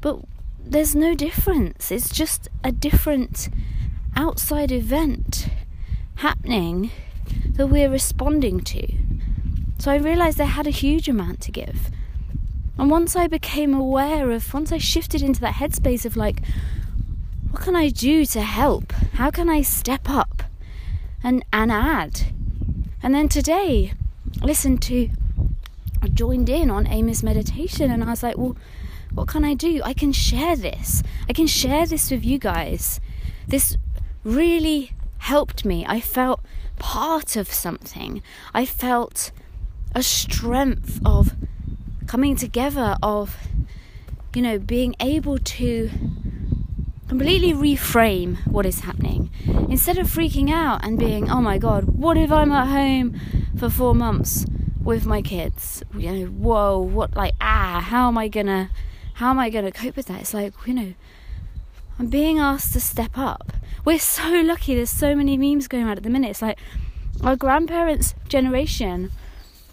But 0.00 0.20
there's 0.64 0.94
no 0.94 1.16
difference. 1.16 1.90
It's 1.90 2.08
just 2.08 2.46
a 2.62 2.70
different 2.70 3.48
outside 4.14 4.70
event 4.70 5.48
happening 6.18 6.92
that 7.54 7.66
we're 7.66 7.90
responding 7.90 8.60
to. 8.60 8.94
So 9.78 9.90
I 9.90 9.96
realized 9.96 10.40
I 10.40 10.44
had 10.44 10.68
a 10.68 10.70
huge 10.70 11.08
amount 11.08 11.40
to 11.40 11.50
give. 11.50 11.90
And 12.78 12.88
once 12.88 13.16
I 13.16 13.26
became 13.26 13.74
aware 13.74 14.30
of, 14.30 14.54
once 14.54 14.70
I 14.70 14.78
shifted 14.78 15.20
into 15.20 15.40
that 15.40 15.54
headspace 15.54 16.04
of 16.04 16.16
like, 16.16 16.42
what 17.50 17.60
can 17.60 17.74
I 17.74 17.88
do 17.88 18.24
to 18.26 18.40
help? 18.40 18.92
How 19.14 19.32
can 19.32 19.50
I 19.50 19.62
step 19.62 20.08
up 20.08 20.44
and, 21.24 21.44
and 21.52 21.72
add? 21.72 22.32
And 23.02 23.12
then 23.12 23.28
today, 23.28 23.94
listen 24.44 24.78
to, 24.78 25.10
joined 26.08 26.48
in 26.48 26.70
on 26.70 26.86
Amy's 26.86 27.22
meditation 27.22 27.90
and 27.90 28.02
I 28.02 28.10
was 28.10 28.22
like, 28.22 28.36
well, 28.36 28.56
what 29.12 29.28
can 29.28 29.44
I 29.44 29.54
do? 29.54 29.80
I 29.84 29.92
can 29.92 30.12
share 30.12 30.56
this. 30.56 31.02
I 31.28 31.32
can 31.32 31.46
share 31.46 31.86
this 31.86 32.10
with 32.10 32.24
you 32.24 32.38
guys. 32.38 33.00
This 33.46 33.76
really 34.24 34.92
helped 35.18 35.64
me. 35.64 35.84
I 35.86 36.00
felt 36.00 36.40
part 36.78 37.36
of 37.36 37.52
something. 37.52 38.22
I 38.54 38.64
felt 38.64 39.32
a 39.94 40.02
strength 40.02 41.00
of 41.04 41.34
coming 42.06 42.36
together, 42.36 42.96
of, 43.02 43.36
you 44.34 44.42
know, 44.42 44.58
being 44.58 44.94
able 45.00 45.38
to 45.38 45.90
completely 47.08 47.52
reframe 47.52 48.36
what 48.46 48.64
is 48.64 48.80
happening. 48.80 49.30
Instead 49.68 49.98
of 49.98 50.06
freaking 50.06 50.50
out 50.50 50.84
and 50.84 50.98
being, 50.98 51.28
oh 51.28 51.40
my 51.40 51.58
god, 51.58 51.84
what 51.84 52.16
if 52.16 52.30
I'm 52.30 52.52
at 52.52 52.68
home 52.68 53.20
for 53.58 53.68
four 53.68 53.94
months 53.94 54.46
with 54.82 55.06
my 55.06 55.22
kids? 55.22 55.82
You 55.94 56.12
know, 56.12 56.26
whoa, 56.26 56.78
what, 56.78 57.14
like, 57.14 57.34
ah, 57.40 57.84
how 57.84 58.08
am 58.08 58.18
I 58.18 58.28
gonna 58.28 58.70
how 59.20 59.28
am 59.28 59.38
I 59.38 59.50
to 59.50 59.70
cope 59.70 59.96
with 59.96 60.06
that? 60.06 60.22
It's 60.22 60.32
like, 60.32 60.54
you 60.66 60.72
know, 60.72 60.94
I'm 61.98 62.06
being 62.06 62.38
asked 62.38 62.72
to 62.72 62.80
step 62.80 63.18
up. 63.18 63.52
We're 63.84 63.98
so 63.98 64.30
lucky, 64.40 64.74
there's 64.74 64.88
so 64.88 65.14
many 65.14 65.36
memes 65.36 65.68
going 65.68 65.84
around 65.84 65.98
at 65.98 66.04
the 66.04 66.08
minute. 66.08 66.30
It's 66.30 66.40
like 66.40 66.58
our 67.22 67.36
grandparents' 67.36 68.14
generation, 68.28 69.10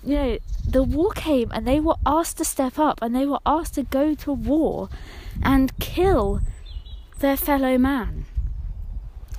you 0.03 0.15
know, 0.15 0.37
the 0.67 0.83
war 0.83 1.13
came 1.13 1.49
and 1.51 1.65
they 1.65 1.79
were 1.79 1.95
asked 2.05 2.37
to 2.39 2.43
step 2.43 2.77
up 2.77 2.99
and 3.01 3.15
they 3.15 3.25
were 3.25 3.39
asked 3.45 3.75
to 3.75 3.83
go 3.83 4.15
to 4.15 4.33
war 4.33 4.89
and 5.41 5.77
kill 5.79 6.41
their 7.19 7.37
fellow 7.37 7.77
man. 7.77 8.25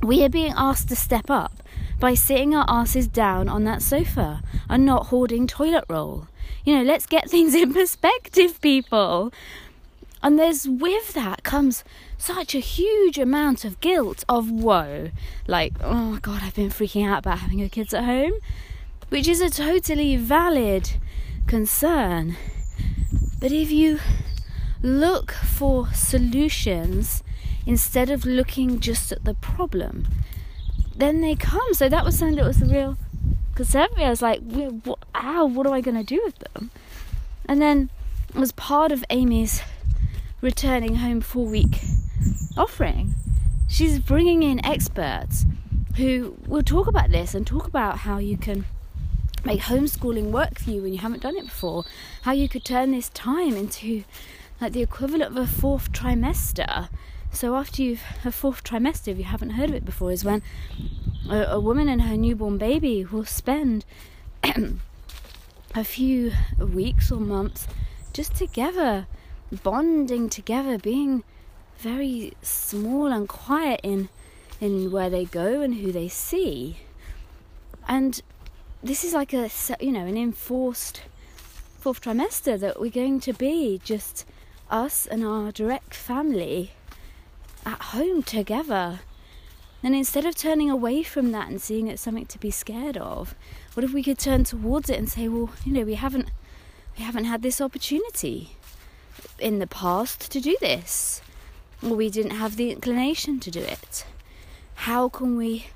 We 0.02 0.25
are 0.25 0.28
being 0.28 0.55
asked 0.57 0.88
to 0.90 0.97
step 0.97 1.28
up 1.28 1.62
by 1.99 2.14
sitting 2.14 2.55
our 2.55 2.64
asses 2.69 3.09
down 3.09 3.49
on 3.49 3.64
that 3.64 3.83
sofa 3.83 4.43
and 4.69 4.85
not 4.85 5.07
hoarding 5.07 5.47
toilet 5.47 5.85
roll. 5.88 6.28
You 6.64 6.76
know, 6.76 6.83
let's 6.83 7.07
get 7.07 7.28
things 7.31 7.55
in 7.55 7.75
perspective, 7.75 8.61
people. 8.61 9.33
And 10.23 10.38
there's 10.38 10.69
with 10.69 11.14
that 11.14 11.43
comes 11.43 11.85
such 12.17 12.55
a 12.55 12.61
huge 12.61 13.19
amount 13.19 13.64
of 13.64 13.81
guilt, 13.81 14.25
of 14.28 14.50
woe. 14.50 15.11
Like, 15.47 15.75
oh 15.83 15.95
my 15.95 16.19
God, 16.19 16.43
I've 16.43 16.55
been 16.55 16.71
freaking 16.71 17.07
out 17.07 17.21
about 17.21 17.38
having 17.38 17.59
your 17.59 17.69
kids 17.69 17.95
at 17.95 18.05
home, 18.05 18.35
which 19.09 19.28
is 19.28 19.40
a 19.40 19.50
totally 19.50 20.17
valid 20.17 20.90
concern. 21.47 22.37
But 23.40 23.52
if 23.52 23.71
you 23.71 24.00
look 24.83 25.33
for 25.33 25.93
solutions 25.93 27.23
instead 27.69 28.09
of 28.09 28.25
looking 28.25 28.81
just 28.81 29.13
at 29.13 29.25
the 29.25 29.35
problem, 29.35 30.09
then 30.97 31.21
they 31.21 31.35
come. 31.35 31.75
So 31.75 31.89
that 31.89 32.03
was 32.03 32.19
something 32.19 32.37
that 32.37 32.47
was 32.47 32.61
the 32.61 32.67
real 32.67 32.97
concern 33.55 33.89
me. 33.95 34.05
I 34.05 34.11
was 34.11 34.23
like, 34.23 34.41
what, 34.41 35.01
how, 35.15 35.45
what 35.45 35.67
am 35.67 35.75
I 35.75 35.83
going 35.83 35.99
to 35.99 36.03
do 36.03 36.21
with 36.25 36.39
them? 36.39 36.71
And 37.45 37.61
then 37.61 37.91
as 38.35 38.53
part 38.53 38.91
of 38.91 39.05
Amy's 39.11 39.61
returning 40.41 40.97
home 40.97 41.21
four 41.21 41.47
week 41.47 41.81
offering. 42.57 43.15
She's 43.69 43.99
bringing 43.99 44.43
in 44.43 44.65
experts 44.65 45.45
who 45.97 46.37
will 46.47 46.63
talk 46.63 46.87
about 46.87 47.11
this 47.11 47.35
and 47.35 47.47
talk 47.47 47.67
about 47.67 47.99
how 47.99 48.17
you 48.17 48.39
can 48.39 48.65
make 49.45 49.61
homeschooling 49.61 50.31
work 50.31 50.59
for 50.59 50.71
you 50.71 50.81
when 50.83 50.93
you 50.93 51.01
haven't 51.01 51.23
done 51.23 51.37
it 51.37 51.45
before, 51.45 51.85
how 52.23 52.33
you 52.33 52.49
could 52.49 52.65
turn 52.65 52.93
this 52.93 53.11
time 53.11 53.57
into 53.57 54.05
like 54.59 54.73
the 54.73 54.83
equivalent 54.83 55.31
of 55.31 55.37
a 55.37 55.47
fourth 55.47 55.93
trimester. 55.93 56.89
So 57.32 57.54
after 57.54 57.82
you've 57.82 58.02
a 58.25 58.32
fourth 58.32 58.64
trimester, 58.64 59.08
if 59.08 59.18
you 59.18 59.25
haven't 59.25 59.50
heard 59.50 59.70
of 59.70 59.76
it 59.76 59.85
before, 59.85 60.11
is 60.11 60.25
when 60.25 60.42
a, 61.30 61.42
a 61.42 61.61
woman 61.61 61.88
and 61.88 62.02
her 62.02 62.16
newborn 62.16 62.58
baby 62.58 63.04
will 63.04 63.25
spend 63.25 63.85
a 65.75 65.85
few 65.85 66.32
weeks 66.58 67.12
or 67.12 67.20
months 67.20 67.66
just 68.12 68.35
together 68.35 69.06
bonding 69.50 70.28
together, 70.28 70.78
being 70.78 71.25
very 71.78 72.35
small 72.42 73.06
and 73.06 73.28
quiet 73.28 73.80
in 73.82 74.08
in 74.61 74.90
where 74.90 75.08
they 75.08 75.25
go 75.25 75.61
and 75.61 75.76
who 75.76 75.92
they 75.92 76.08
see. 76.08 76.78
And 77.87 78.20
this 78.82 79.04
is 79.04 79.14
like 79.14 79.32
a 79.32 79.50
you 79.80 79.92
know 79.92 80.04
an 80.04 80.16
enforced 80.16 81.02
fourth 81.78 82.00
trimester 82.00 82.58
that 82.58 82.80
we're 82.80 82.90
going 82.90 83.20
to 83.20 83.32
be 83.32 83.80
just 83.85 84.26
us 84.70 85.06
and 85.06 85.25
our 85.25 85.52
direct 85.52 85.94
family 85.94 86.73
at 87.65 87.81
home 87.81 88.23
together. 88.23 89.00
And 89.83 89.95
instead 89.95 90.27
of 90.27 90.35
turning 90.35 90.71
away 90.71 91.03
from 91.03 91.31
that 91.33 91.49
and 91.49 91.61
seeing 91.61 91.87
it 91.87 92.00
something 92.00 92.27
to 92.27 92.38
be 92.38 92.50
scared 92.50 92.97
of, 92.97 93.35
what 93.75 93.85
if 93.85 93.93
we 93.93 94.03
could 94.03 94.19
turn 94.19 94.45
towards 94.45 94.91
it 94.91 94.99
and 94.99 95.09
say, 95.09 95.29
well, 95.29 95.50
you 95.65 95.73
know, 95.73 95.83
we 95.83 95.95
haven't 95.95 96.31
we 96.99 97.05
haven't 97.05 97.27
had 97.27 97.43
this 97.43 97.61
opportunity 97.61 98.57
in 99.38 99.61
the 99.61 99.69
past 99.69 100.33
to 100.33 100.41
do 100.41 100.57
this, 100.61 101.23
or 101.81 101.95
we 101.95 102.11
didn't 102.11 102.33
have 102.33 102.57
the 102.57 102.73
inclination 102.73 103.38
to 103.41 103.53
do 103.53 103.61
it. 103.61 104.05
How 104.75 105.09
can 105.09 105.37
we, 105.37 105.69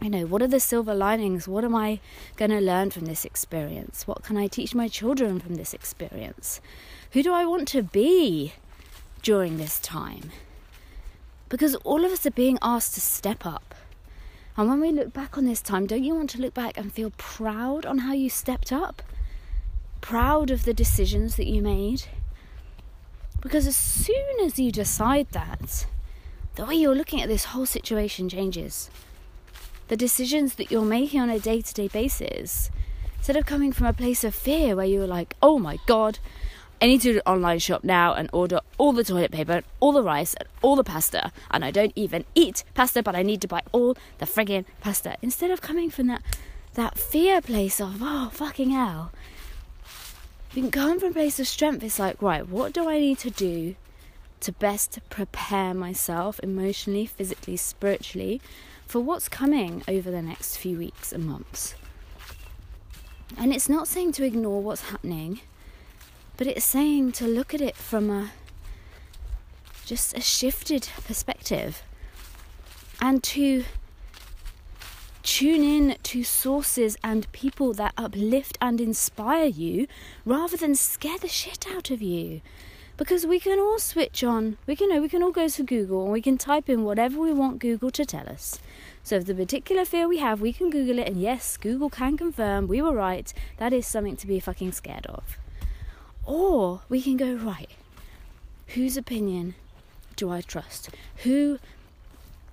you 0.00 0.10
know, 0.10 0.26
what 0.26 0.40
are 0.40 0.46
the 0.48 0.60
silver 0.60 0.94
linings? 0.94 1.48
What 1.48 1.64
am 1.64 1.74
I 1.74 1.98
going 2.36 2.52
to 2.52 2.60
learn 2.60 2.90
from 2.90 3.06
this 3.06 3.24
experience? 3.24 4.06
What 4.06 4.22
can 4.22 4.36
I 4.36 4.46
teach 4.46 4.72
my 4.72 4.86
children 4.86 5.40
from 5.40 5.56
this 5.56 5.74
experience? 5.74 6.60
Who 7.12 7.24
do 7.24 7.32
I 7.32 7.44
want 7.44 7.66
to 7.68 7.82
be 7.82 8.52
during 9.22 9.56
this 9.56 9.80
time? 9.80 10.30
Because 11.48 11.74
all 11.76 12.04
of 12.04 12.12
us 12.12 12.26
are 12.26 12.30
being 12.30 12.58
asked 12.62 12.94
to 12.94 13.00
step 13.00 13.46
up. 13.46 13.74
And 14.56 14.68
when 14.68 14.80
we 14.80 14.90
look 14.90 15.12
back 15.12 15.38
on 15.38 15.44
this 15.44 15.62
time, 15.62 15.86
don't 15.86 16.02
you 16.02 16.14
want 16.14 16.30
to 16.30 16.40
look 16.40 16.52
back 16.52 16.76
and 16.76 16.92
feel 16.92 17.12
proud 17.16 17.86
on 17.86 17.98
how 17.98 18.12
you 18.12 18.28
stepped 18.28 18.72
up? 18.72 19.02
Proud 20.00 20.50
of 20.50 20.64
the 20.64 20.74
decisions 20.74 21.36
that 21.36 21.46
you 21.46 21.62
made? 21.62 22.04
Because 23.40 23.66
as 23.66 23.76
soon 23.76 24.40
as 24.44 24.58
you 24.58 24.72
decide 24.72 25.28
that, 25.30 25.86
the 26.56 26.64
way 26.64 26.74
you're 26.74 26.94
looking 26.94 27.22
at 27.22 27.28
this 27.28 27.46
whole 27.46 27.66
situation 27.66 28.28
changes. 28.28 28.90
The 29.86 29.96
decisions 29.96 30.56
that 30.56 30.72
you're 30.72 30.82
making 30.82 31.20
on 31.20 31.30
a 31.30 31.38
day 31.38 31.60
to 31.60 31.72
day 31.74 31.86
basis 31.86 32.70
instead 33.16 33.36
of 33.36 33.46
coming 33.46 33.72
from 33.72 33.86
a 33.86 33.92
place 33.92 34.24
of 34.24 34.34
fear 34.34 34.74
where 34.74 34.86
you're 34.86 35.06
like, 35.06 35.36
oh 35.40 35.58
my 35.58 35.78
god, 35.86 36.18
I 36.80 36.86
need 36.86 37.00
to 37.02 37.12
do 37.12 37.16
an 37.16 37.32
online 37.32 37.58
shop 37.58 37.82
now 37.82 38.14
and 38.14 38.30
order 38.32 38.60
all 38.78 38.92
the 38.92 39.02
toilet 39.02 39.32
paper, 39.32 39.52
and 39.52 39.64
all 39.80 39.92
the 39.92 40.02
rice, 40.02 40.34
and 40.34 40.48
all 40.62 40.76
the 40.76 40.84
pasta. 40.84 41.32
And 41.50 41.64
I 41.64 41.70
don't 41.70 41.92
even 41.96 42.24
eat 42.34 42.62
pasta, 42.74 43.02
but 43.02 43.16
I 43.16 43.22
need 43.22 43.40
to 43.42 43.48
buy 43.48 43.62
all 43.72 43.96
the 44.18 44.26
friggin' 44.26 44.64
pasta. 44.80 45.16
Instead 45.20 45.50
of 45.50 45.60
coming 45.60 45.90
from 45.90 46.06
that 46.06 46.22
that 46.74 46.96
fear 46.96 47.40
place 47.40 47.80
of 47.80 47.98
oh 48.00 48.30
fucking 48.32 48.70
hell. 48.70 49.10
You 50.54 50.62
can 50.62 50.70
come 50.70 51.00
from 51.00 51.10
a 51.10 51.12
place 51.12 51.40
of 51.40 51.48
strength. 51.48 51.82
It's 51.82 51.98
like, 51.98 52.22
right, 52.22 52.48
what 52.48 52.72
do 52.72 52.88
I 52.88 52.98
need 52.98 53.18
to 53.18 53.30
do 53.30 53.74
to 54.40 54.52
best 54.52 55.00
prepare 55.10 55.74
myself 55.74 56.38
emotionally, 56.42 57.04
physically, 57.04 57.56
spiritually 57.56 58.40
for 58.86 59.00
what's 59.00 59.28
coming 59.28 59.82
over 59.88 60.10
the 60.10 60.22
next 60.22 60.56
few 60.56 60.78
weeks 60.78 61.12
and 61.12 61.26
months? 61.26 61.74
And 63.36 63.52
it's 63.52 63.68
not 63.68 63.88
saying 63.88 64.12
to 64.12 64.24
ignore 64.24 64.62
what's 64.62 64.90
happening 64.90 65.40
but 66.38 66.46
it's 66.46 66.64
saying 66.64 67.10
to 67.10 67.26
look 67.26 67.52
at 67.52 67.60
it 67.60 67.76
from 67.76 68.08
a 68.08 68.30
just 69.84 70.16
a 70.16 70.20
shifted 70.20 70.88
perspective 71.04 71.82
and 73.00 73.22
to 73.24 73.64
tune 75.24 75.64
in 75.64 75.96
to 76.04 76.22
sources 76.22 76.96
and 77.02 77.30
people 77.32 77.72
that 77.74 77.92
uplift 77.96 78.56
and 78.60 78.80
inspire 78.80 79.46
you 79.46 79.88
rather 80.24 80.56
than 80.56 80.74
scare 80.74 81.18
the 81.18 81.28
shit 81.28 81.66
out 81.74 81.90
of 81.90 82.00
you. 82.00 82.40
Because 82.96 83.26
we 83.26 83.40
can 83.40 83.58
all 83.58 83.78
switch 83.78 84.22
on. 84.22 84.58
We 84.66 84.76
can 84.76 84.88
you 84.88 84.94
know 84.94 85.02
we 85.02 85.08
can 85.08 85.22
all 85.22 85.32
go 85.32 85.48
to 85.48 85.62
google 85.64 86.04
and 86.04 86.12
we 86.12 86.22
can 86.22 86.38
type 86.38 86.68
in 86.68 86.84
whatever 86.84 87.18
we 87.18 87.32
want 87.32 87.58
google 87.58 87.90
to 87.90 88.04
tell 88.04 88.28
us. 88.28 88.60
So 89.02 89.16
if 89.16 89.26
the 89.26 89.34
particular 89.34 89.84
fear 89.84 90.06
we 90.06 90.18
have 90.18 90.40
we 90.40 90.52
can 90.52 90.70
google 90.70 91.00
it 91.00 91.08
and 91.08 91.20
yes 91.20 91.56
google 91.56 91.90
can 91.90 92.16
confirm 92.16 92.68
we 92.68 92.80
were 92.80 92.94
right. 92.94 93.32
That 93.56 93.72
is 93.72 93.88
something 93.88 94.16
to 94.16 94.26
be 94.26 94.38
fucking 94.38 94.70
scared 94.72 95.06
of 95.06 95.36
or 96.28 96.82
we 96.90 97.00
can 97.00 97.16
go, 97.16 97.32
right, 97.36 97.70
whose 98.74 98.98
opinion 98.98 99.54
do 100.14 100.30
I 100.30 100.42
trust? 100.42 100.90
Who 101.24 101.58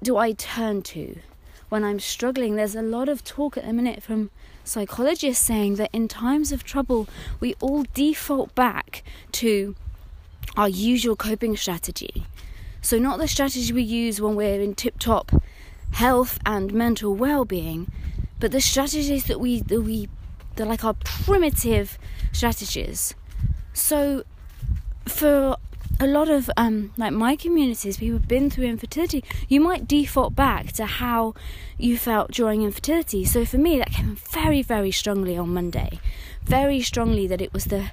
do 0.02 0.16
I 0.16 0.32
turn 0.32 0.82
to 0.84 1.20
when 1.68 1.84
I'm 1.84 2.00
struggling? 2.00 2.56
There's 2.56 2.76
a 2.76 2.82
lot 2.82 3.10
of 3.10 3.26
talk 3.26 3.58
at 3.58 3.66
the 3.66 3.74
minute 3.74 4.02
from 4.02 4.32
psychologists 4.64 5.46
saying 5.46 5.76
that 5.76 5.90
in 5.92 6.08
times 6.08 6.54
of 6.54 6.64
trouble, 6.64 7.10
we 7.42 7.54
all 7.60 7.84
default 7.94 8.56
back 8.56 9.04
to 9.34 9.76
our 10.56 10.70
usual 10.70 11.18
coping 11.18 11.58
strategy. 11.58 12.26
So, 12.82 12.98
not 12.98 13.20
the 13.20 13.28
strategy 13.28 13.74
we 13.74 13.84
use 13.84 14.22
when 14.22 14.36
we're 14.36 14.62
in 14.62 14.76
tip 14.76 15.00
top 15.00 15.34
health 15.92 16.40
and 16.46 16.74
mental 16.74 17.14
well 17.14 17.44
being, 17.44 17.92
but 18.40 18.54
the 18.54 18.62
strategies 18.62 19.26
that 19.26 19.42
we, 19.42 19.60
that 19.64 19.82
we, 19.82 20.08
they're 20.56 20.66
like 20.66 20.86
our 20.86 20.94
primitive 20.94 21.98
strategies 22.32 23.16
so, 23.76 24.24
for 25.06 25.58
a 26.00 26.08
lot 26.08 26.30
of 26.30 26.50
um, 26.58 26.94
like 26.98 27.14
my 27.14 27.36
communities, 27.36 27.98
people 27.98 28.18
have 28.18 28.28
been 28.28 28.50
through 28.50 28.66
infertility. 28.66 29.24
You 29.48 29.62
might 29.62 29.88
default 29.88 30.36
back 30.36 30.72
to 30.74 30.86
how 30.86 31.34
you 31.78 31.98
felt 31.98 32.32
during 32.32 32.64
infertility. 32.64 33.26
So 33.26 33.46
for 33.46 33.58
me, 33.58 33.78
that 33.80 33.92
came 33.92 34.16
very, 34.16 34.62
very 34.62 34.92
strongly 34.92 35.38
on 35.38 35.54
Monday. 35.54 36.00
Very 36.44 36.82
strongly 36.82 37.28
that 37.28 37.42
it 37.42 37.54
was 37.54 37.66
the 37.66 37.92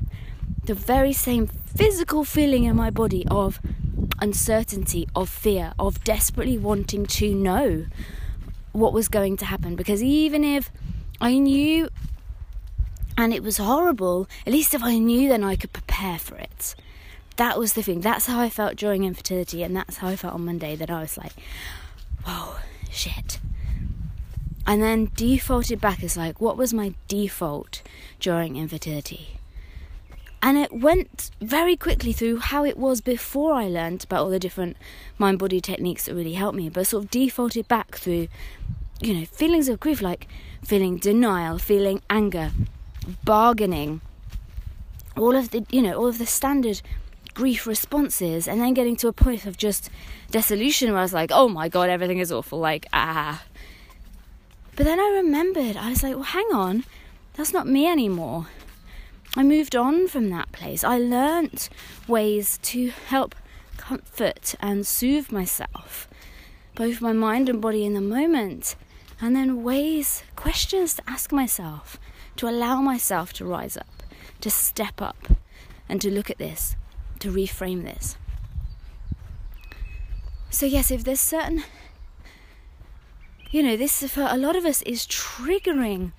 the 0.65 0.75
very 0.75 1.13
same 1.13 1.49
physical 1.49 2.23
feeling 2.25 2.65
in 2.65 2.77
my 2.77 2.91
body 2.91 3.27
of 3.29 3.59
uncertainty, 4.21 5.09
of 5.17 5.29
fear, 5.29 5.73
of 5.79 6.03
desperately 6.05 6.57
wanting 6.57 7.07
to 7.07 7.35
know 7.35 7.87
what 8.71 8.93
was 8.93 9.09
going 9.09 9.37
to 9.37 9.45
happen. 9.45 9.75
Because 9.75 10.03
even 10.03 10.45
if 10.45 10.71
I 11.21 11.39
knew 11.39 11.89
and 13.17 13.33
it 13.33 13.43
was 13.43 13.59
horrible. 13.59 14.29
At 14.47 14.53
least 14.53 14.75
if 14.75 14.83
I 14.83 14.99
knew, 14.99 15.29
then 15.29 15.45
I 15.45 15.57
could 15.57 15.73
prepare 15.73 16.19
for 16.19 16.37
it. 16.37 16.75
That 17.37 17.59
was 17.59 17.73
the 17.73 17.83
thing. 17.83 18.01
That's 18.01 18.27
how 18.27 18.41
I 18.41 18.51
felt 18.51 18.77
during 18.77 19.05
infertility, 19.05 19.63
and 19.63 19.75
that's 19.75 19.99
how 19.99 20.09
I 20.09 20.17
felt 20.17 20.35
on 20.35 20.45
Monday. 20.45 20.77
That 20.77 20.91
I 20.91 21.01
was 21.01 21.17
like, 21.17 21.33
"Whoa, 22.25 22.57
shit." 22.91 23.39
And 24.67 24.83
then 24.83 25.11
defaulted 25.17 25.81
back 25.81 26.03
as 26.05 26.17
like, 26.17 26.41
what 26.41 26.57
was 26.57 26.73
my 26.73 26.95
default 27.09 27.83
during 28.21 28.57
infertility? 28.57 29.39
And 30.41 30.57
it 30.57 30.73
went 30.73 31.31
very 31.41 31.77
quickly 31.77 32.13
through 32.13 32.39
how 32.39 32.65
it 32.65 32.77
was 32.77 33.01
before 33.01 33.55
I 33.55 33.69
learned 33.69 34.05
about 34.05 34.25
all 34.25 34.31
the 34.31 34.39
different 34.39 34.77
mind 35.19 35.39
body 35.39 35.61
techniques 35.61 36.07
that 36.07 36.15
really 36.15 36.35
helped 36.35 36.57
me, 36.57 36.69
but 36.69 36.87
sort 36.87 37.05
of 37.05 37.11
defaulted 37.11 37.69
back 37.69 37.97
through, 37.97 38.29
you 39.01 39.15
know, 39.15 39.25
feelings 39.25 39.69
of 39.69 39.81
grief 39.81 40.03
like 40.03 40.27
feeling 40.65 40.97
denial, 40.97 41.59
feeling 41.59 42.03
anger, 42.11 42.51
bargaining, 43.25 44.01
all 45.17 45.37
of 45.37 45.51
the 45.51 45.65
you 45.71 45.83
know 45.83 45.95
all 45.95 46.09
of 46.09 46.19
the 46.19 46.27
standard 46.27 46.83
grief 47.35 47.67
responses, 47.67 48.47
and 48.47 48.61
then 48.61 48.75
getting 48.75 48.97
to 48.97 49.09
a 49.09 49.13
point 49.13 49.47
of 49.47 49.57
just 49.57 49.91
dissolution 50.31 50.91
where 50.91 50.99
I 50.99 51.03
was 51.03 51.15
like, 51.15 51.31
oh 51.33 51.49
my 51.49 51.69
god, 51.69 51.89
everything 51.89 52.19
is 52.19 52.33
awful, 52.33 52.59
like 52.59 52.87
ah. 52.93 53.43
But 54.77 54.87
then 54.87 54.99
I 54.99 55.21
remembered, 55.23 55.77
I 55.77 55.91
was 55.91 56.03
like, 56.03 56.15
well, 56.15 56.25
hang 56.25 56.49
on, 56.53 56.85
that's 57.35 57.53
not 57.53 57.67
me 57.67 57.87
anymore. 57.87 58.47
I 59.35 59.43
moved 59.43 59.75
on 59.75 60.09
from 60.09 60.29
that 60.31 60.53
place. 60.53 60.85
I 60.85 60.99
learnt 60.99 61.71
ways 62.07 62.59
to 62.65 62.91
help 62.91 63.35
comfort 63.77 64.55
and 64.61 64.87
soothe 64.87 65.33
myself, 65.33 66.09
both 66.75 67.01
my 67.01 67.13
mind 67.13 67.49
and 67.49 67.61
body 67.61 67.85
in 67.85 67.95
the 67.95 68.01
moment, 68.01 68.77
and 69.21 69.35
then 69.35 69.63
ways, 69.63 70.23
questions 70.37 70.95
to 70.95 71.03
ask 71.07 71.33
myself 71.33 71.99
to 72.37 72.49
allow 72.49 72.81
myself 72.81 73.33
to 73.35 73.45
rise 73.45 73.77
up, 73.77 74.03
to 74.41 74.51
step 74.51 75.01
up, 75.01 75.29
and 75.89 76.01
to 76.01 76.11
look 76.11 76.31
at 76.31 76.39
this, 76.39 76.77
to 77.19 77.31
reframe 77.31 77.85
this. 77.85 78.17
So, 80.51 80.67
yes, 80.67 80.91
if 80.91 81.05
there's 81.05 81.21
certain, 81.21 81.65
you 83.51 83.63
know, 83.63 83.77
this 83.77 84.03
for 84.13 84.27
a 84.29 84.37
lot 84.37 84.57
of 84.57 84.65
us 84.65 84.83
is 84.83 85.07
triggering 85.07 86.13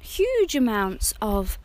huge 0.00 0.54
amounts 0.54 1.14
of 1.20 1.58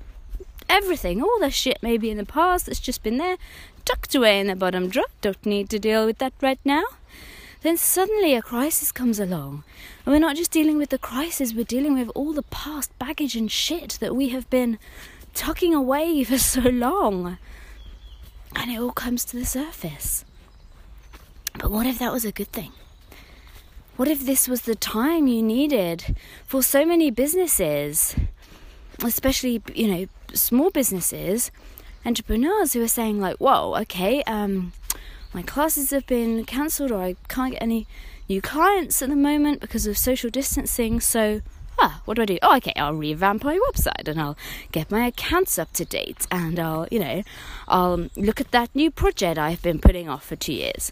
everything, 0.69 1.21
all 1.21 1.39
the 1.39 1.51
shit 1.51 1.77
maybe 1.81 2.09
in 2.09 2.17
the 2.17 2.25
past 2.25 2.65
that's 2.65 2.79
just 2.79 3.03
been 3.03 3.17
there, 3.17 3.37
tucked 3.85 4.15
away 4.15 4.39
in 4.39 4.47
the 4.47 4.55
bottom 4.55 4.89
drawer, 4.89 5.05
don't 5.21 5.45
need 5.45 5.69
to 5.69 5.79
deal 5.79 6.05
with 6.05 6.17
that 6.17 6.33
right 6.41 6.59
now. 6.65 6.83
Then 7.67 7.75
suddenly 7.75 8.33
a 8.33 8.41
crisis 8.41 8.93
comes 8.93 9.19
along. 9.19 9.65
And 10.05 10.13
we're 10.13 10.19
not 10.19 10.37
just 10.37 10.51
dealing 10.51 10.77
with 10.77 10.87
the 10.87 10.97
crisis, 10.97 11.53
we're 11.53 11.65
dealing 11.65 11.99
with 11.99 12.07
all 12.15 12.31
the 12.31 12.43
past 12.43 12.97
baggage 12.97 13.35
and 13.35 13.51
shit 13.51 13.97
that 13.99 14.15
we 14.15 14.29
have 14.29 14.49
been 14.49 14.79
tucking 15.33 15.75
away 15.75 16.23
for 16.29 16.37
so 16.37 16.61
long. 16.61 17.37
And 18.55 18.71
it 18.71 18.79
all 18.79 18.93
comes 18.93 19.25
to 19.25 19.35
the 19.35 19.43
surface. 19.43 20.23
But 21.59 21.69
what 21.69 21.85
if 21.85 21.99
that 21.99 22.13
was 22.13 22.23
a 22.23 22.31
good 22.31 22.53
thing? 22.53 22.71
What 23.97 24.07
if 24.07 24.25
this 24.25 24.47
was 24.47 24.61
the 24.61 24.75
time 24.75 25.27
you 25.27 25.43
needed 25.43 26.15
for 26.45 26.63
so 26.63 26.85
many 26.85 27.11
businesses, 27.11 28.15
especially, 29.03 29.61
you 29.75 29.89
know, 29.89 30.05
small 30.33 30.69
businesses, 30.69 31.51
entrepreneurs 32.05 32.71
who 32.71 32.81
are 32.81 32.87
saying, 32.87 33.19
like, 33.19 33.35
whoa, 33.39 33.75
okay, 33.81 34.23
um, 34.23 34.71
my 35.33 35.41
classes 35.41 35.91
have 35.91 36.07
been 36.07 36.45
cancelled 36.45 36.91
or 36.91 37.01
I 37.01 37.15
can't 37.27 37.53
get 37.53 37.61
any 37.61 37.87
new 38.29 38.41
clients 38.41 39.01
at 39.01 39.09
the 39.09 39.15
moment 39.15 39.61
because 39.61 39.85
of 39.85 39.97
social 39.97 40.29
distancing. 40.29 40.99
So, 40.99 41.41
ah, 41.79 42.01
what 42.05 42.15
do 42.15 42.23
I 42.23 42.25
do? 42.25 42.37
Oh, 42.41 42.55
okay, 42.57 42.73
I'll 42.75 42.93
revamp 42.93 43.43
my 43.43 43.59
website 43.69 44.07
and 44.07 44.19
I'll 44.19 44.37
get 44.71 44.91
my 44.91 45.05
accounts 45.05 45.59
up 45.59 45.71
to 45.73 45.85
date 45.85 46.25
and 46.31 46.59
I'll, 46.59 46.87
you 46.91 46.99
know, 46.99 47.23
I'll 47.67 48.07
look 48.15 48.41
at 48.41 48.51
that 48.51 48.73
new 48.73 48.91
project 48.91 49.37
I've 49.37 49.61
been 49.61 49.79
putting 49.79 50.09
off 50.09 50.25
for 50.25 50.35
two 50.35 50.53
years. 50.53 50.91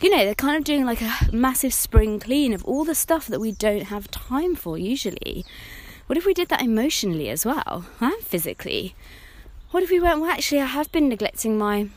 You 0.00 0.10
know, 0.10 0.24
they're 0.24 0.34
kind 0.34 0.56
of 0.56 0.64
doing 0.64 0.86
like 0.86 1.02
a 1.02 1.12
massive 1.32 1.74
spring 1.74 2.18
clean 2.18 2.52
of 2.52 2.64
all 2.64 2.84
the 2.84 2.94
stuff 2.94 3.26
that 3.26 3.40
we 3.40 3.52
don't 3.52 3.84
have 3.84 4.10
time 4.10 4.54
for 4.54 4.78
usually. 4.78 5.44
What 6.06 6.16
if 6.16 6.26
we 6.26 6.34
did 6.34 6.48
that 6.48 6.62
emotionally 6.62 7.28
as 7.28 7.44
well 7.44 7.84
and 8.00 8.14
physically? 8.22 8.94
What 9.70 9.82
if 9.82 9.90
we 9.90 10.00
went, 10.00 10.20
well, 10.20 10.30
actually, 10.30 10.60
I 10.60 10.66
have 10.66 10.92
been 10.92 11.08
neglecting 11.08 11.56
my 11.56 11.88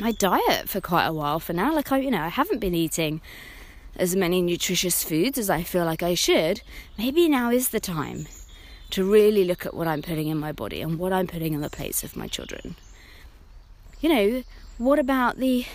my 0.00 0.12
diet 0.12 0.68
for 0.68 0.80
quite 0.80 1.06
a 1.06 1.12
while 1.12 1.40
for 1.40 1.52
now. 1.52 1.74
Like 1.74 1.90
I, 1.92 1.98
you 1.98 2.10
know, 2.10 2.22
I 2.22 2.28
haven't 2.28 2.60
been 2.60 2.74
eating 2.74 3.20
as 3.96 4.14
many 4.14 4.40
nutritious 4.40 5.02
foods 5.02 5.38
as 5.38 5.50
I 5.50 5.62
feel 5.62 5.84
like 5.84 6.02
I 6.02 6.14
should. 6.14 6.62
Maybe 6.96 7.28
now 7.28 7.50
is 7.50 7.70
the 7.70 7.80
time 7.80 8.26
to 8.90 9.04
really 9.04 9.44
look 9.44 9.66
at 9.66 9.74
what 9.74 9.88
I'm 9.88 10.02
putting 10.02 10.28
in 10.28 10.38
my 10.38 10.52
body 10.52 10.80
and 10.80 10.98
what 10.98 11.12
I'm 11.12 11.26
putting 11.26 11.52
in 11.52 11.60
the 11.60 11.70
plates 11.70 12.04
of 12.04 12.16
my 12.16 12.26
children. 12.26 12.76
You 14.00 14.08
know, 14.08 14.42
what 14.78 14.98
about 14.98 15.38
the 15.38 15.66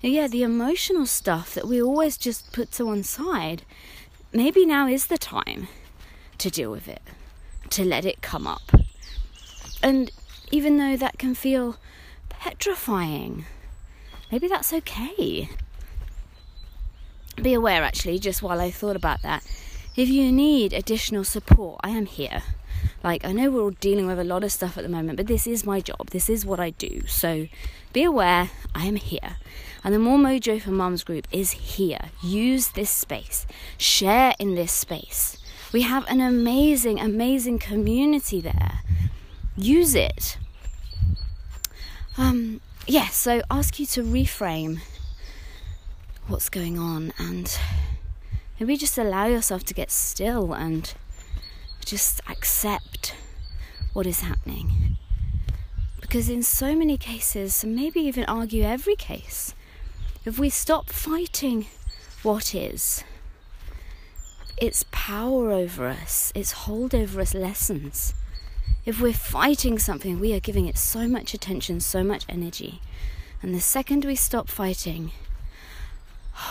yeah, 0.00 0.28
the 0.28 0.44
emotional 0.44 1.06
stuff 1.06 1.54
that 1.54 1.66
we 1.66 1.82
always 1.82 2.16
just 2.16 2.52
put 2.52 2.70
to 2.72 2.86
one 2.86 3.02
side? 3.02 3.62
Maybe 4.32 4.64
now 4.64 4.86
is 4.86 5.06
the 5.06 5.18
time 5.18 5.66
to 6.36 6.50
deal 6.50 6.70
with 6.70 6.86
it, 6.86 7.02
to 7.70 7.84
let 7.84 8.04
it 8.04 8.22
come 8.22 8.46
up. 8.46 8.70
And 9.82 10.12
even 10.52 10.78
though 10.78 10.96
that 10.96 11.18
can 11.18 11.34
feel 11.34 11.76
petrifying. 12.38 13.44
Maybe 14.30 14.48
that's 14.48 14.72
okay. 14.72 15.48
Be 17.40 17.54
aware, 17.54 17.82
actually, 17.82 18.18
just 18.18 18.42
while 18.42 18.60
I 18.60 18.70
thought 18.70 18.96
about 18.96 19.22
that, 19.22 19.44
if 19.96 20.08
you 20.08 20.32
need 20.32 20.72
additional 20.72 21.24
support, 21.24 21.80
I 21.82 21.90
am 21.90 22.06
here. 22.06 22.42
Like, 23.02 23.24
I 23.24 23.32
know 23.32 23.50
we're 23.50 23.62
all 23.62 23.70
dealing 23.70 24.06
with 24.06 24.18
a 24.18 24.24
lot 24.24 24.44
of 24.44 24.52
stuff 24.52 24.76
at 24.76 24.82
the 24.82 24.88
moment, 24.88 25.16
but 25.16 25.26
this 25.26 25.46
is 25.46 25.64
my 25.64 25.80
job. 25.80 26.10
This 26.10 26.28
is 26.28 26.44
what 26.44 26.60
I 26.60 26.70
do. 26.70 27.02
So 27.06 27.48
be 27.92 28.02
aware 28.02 28.50
I 28.74 28.86
am 28.86 28.96
here. 28.96 29.36
And 29.84 29.94
the 29.94 29.98
More 29.98 30.18
Mojo 30.18 30.60
for 30.60 30.70
Mums 30.70 31.04
group 31.04 31.28
is 31.30 31.52
here. 31.52 32.10
Use 32.22 32.70
this 32.70 32.90
space, 32.90 33.46
share 33.76 34.34
in 34.38 34.56
this 34.56 34.72
space. 34.72 35.38
We 35.72 35.82
have 35.82 36.06
an 36.08 36.20
amazing, 36.20 36.98
amazing 36.98 37.60
community 37.60 38.40
there. 38.40 38.80
Use 39.56 39.94
it. 39.94 40.38
Um, 42.18 42.60
yes, 42.88 42.88
yeah, 42.88 43.38
so 43.38 43.42
ask 43.48 43.78
you 43.78 43.86
to 43.86 44.02
reframe 44.02 44.80
what's 46.26 46.48
going 46.48 46.76
on 46.76 47.12
and 47.16 47.56
maybe 48.58 48.76
just 48.76 48.98
allow 48.98 49.26
yourself 49.26 49.62
to 49.66 49.74
get 49.74 49.92
still 49.92 50.52
and 50.52 50.92
just 51.84 52.20
accept 52.28 53.14
what 53.92 54.04
is 54.04 54.22
happening. 54.22 54.96
Because 56.00 56.28
in 56.28 56.42
so 56.42 56.74
many 56.74 56.96
cases, 56.96 57.64
maybe 57.64 58.00
even 58.00 58.24
argue 58.24 58.64
every 58.64 58.96
case, 58.96 59.54
if 60.24 60.40
we 60.40 60.50
stop 60.50 60.90
fighting 60.90 61.66
what 62.24 62.52
is, 62.52 63.04
its 64.56 64.84
power 64.90 65.52
over 65.52 65.86
us, 65.86 66.32
its 66.34 66.50
hold 66.50 66.96
over 66.96 67.20
us 67.20 67.32
lessens. 67.32 68.12
If 68.88 69.02
we're 69.02 69.12
fighting 69.12 69.78
something, 69.78 70.18
we 70.18 70.32
are 70.32 70.40
giving 70.40 70.64
it 70.64 70.78
so 70.78 71.06
much 71.06 71.34
attention, 71.34 71.78
so 71.80 72.02
much 72.02 72.24
energy. 72.26 72.80
And 73.42 73.54
the 73.54 73.60
second 73.60 74.06
we 74.06 74.14
stop 74.14 74.48
fighting, 74.48 75.12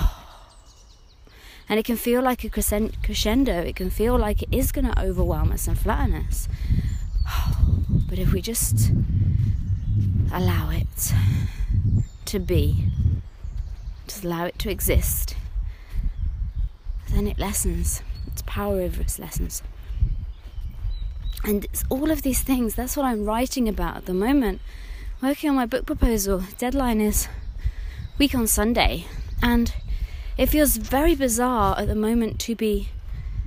and 1.68 1.80
it 1.80 1.84
can 1.84 1.98
feel 1.98 2.22
like 2.22 2.44
a 2.44 2.50
crescendo, 2.52 3.54
it 3.62 3.76
can 3.76 3.90
feel 3.90 4.20
like 4.20 4.44
it 4.44 4.50
is 4.52 4.72
going 4.72 4.86
to 4.86 5.02
overwhelm 5.02 5.52
us 5.52 5.68
and 5.68 5.80
flatten 5.80 6.14
us. 6.14 6.48
But 8.08 8.20
if 8.20 8.32
we 8.32 8.44
just 8.44 8.92
allow 10.32 10.70
it 10.70 11.14
to 12.26 12.38
be, 12.38 12.92
just 14.06 14.24
allow 14.24 14.46
it 14.46 14.60
to 14.60 14.70
exist, 14.70 15.36
then 17.10 17.26
it 17.26 17.40
lessens. 17.40 18.04
Its 18.28 18.44
power 18.44 18.80
over 18.80 19.02
its 19.02 19.18
lessens. 19.18 19.64
And 21.44 21.66
it's 21.66 21.84
all 21.90 22.12
of 22.12 22.24
these 22.24 22.42
things, 22.42 22.76
that's 22.76 22.98
what 22.98 23.06
I'm 23.06 23.26
writing 23.26 23.70
about 23.70 23.98
at 23.98 24.06
the 24.06 24.14
moment. 24.14 24.62
Working 25.22 25.50
on 25.50 25.56
my 25.56 25.66
book 25.66 25.86
proposal. 25.86 26.44
Deadline 26.58 27.02
is 27.02 27.28
week 28.18 28.36
on 28.36 28.48
Sunday. 28.48 29.06
And 29.42 29.74
it 30.38 30.48
feels 30.48 30.78
very 30.78 31.16
bizarre 31.16 31.78
at 31.78 31.88
the 31.88 31.96
moment 31.96 32.40
to 32.42 32.56
be 32.56 32.90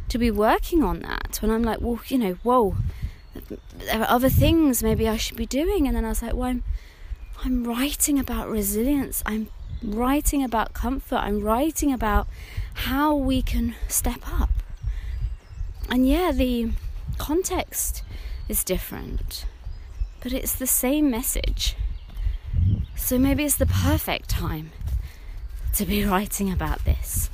to 0.09 0.19
be 0.19 0.31
working 0.31 0.83
on 0.83 1.01
that 1.01 1.39
when 1.41 1.53
I'm 1.53 1.63
like, 1.63 1.81
well, 1.81 2.01
you 2.09 2.19
know, 2.19 2.33
whoa, 2.43 2.75
there 3.79 4.01
are 4.01 4.11
other 4.11 4.29
things 4.29 4.83
maybe 4.83 5.09
I 5.09 5.17
should 5.17 5.37
be 5.37 5.47
doing, 5.47 5.87
and 5.87 5.97
then 5.97 6.05
I 6.05 6.09
was 6.09 6.21
like, 6.21 6.35
well, 6.35 6.49
I'm 6.49 6.65
I'm 7.43 7.65
writing 7.65 8.19
about 8.19 8.51
resilience. 8.51 9.23
I'm 9.25 9.49
writing 9.83 10.45
about 10.45 10.75
comfort. 10.75 11.17
I'm 11.17 11.41
writing 11.41 11.91
about 11.91 12.27
how 12.75 13.15
we 13.15 13.41
can 13.41 13.77
step 13.89 14.21
up. 14.31 14.51
And 15.89 16.07
yeah, 16.07 16.33
the 16.33 16.71
context 17.21 18.03
is 18.49 18.65
different, 18.65 19.45
but 20.23 20.33
it's 20.33 20.55
the 20.55 20.67
same 20.67 21.11
message. 21.11 21.77
So 22.97 23.19
maybe 23.19 23.45
it's 23.45 23.57
the 23.57 23.67
perfect 23.67 24.31
time 24.31 24.73
to 25.75 25.85
be 25.85 26.03
writing 26.03 26.51
about 26.51 26.87
this. 26.87 27.29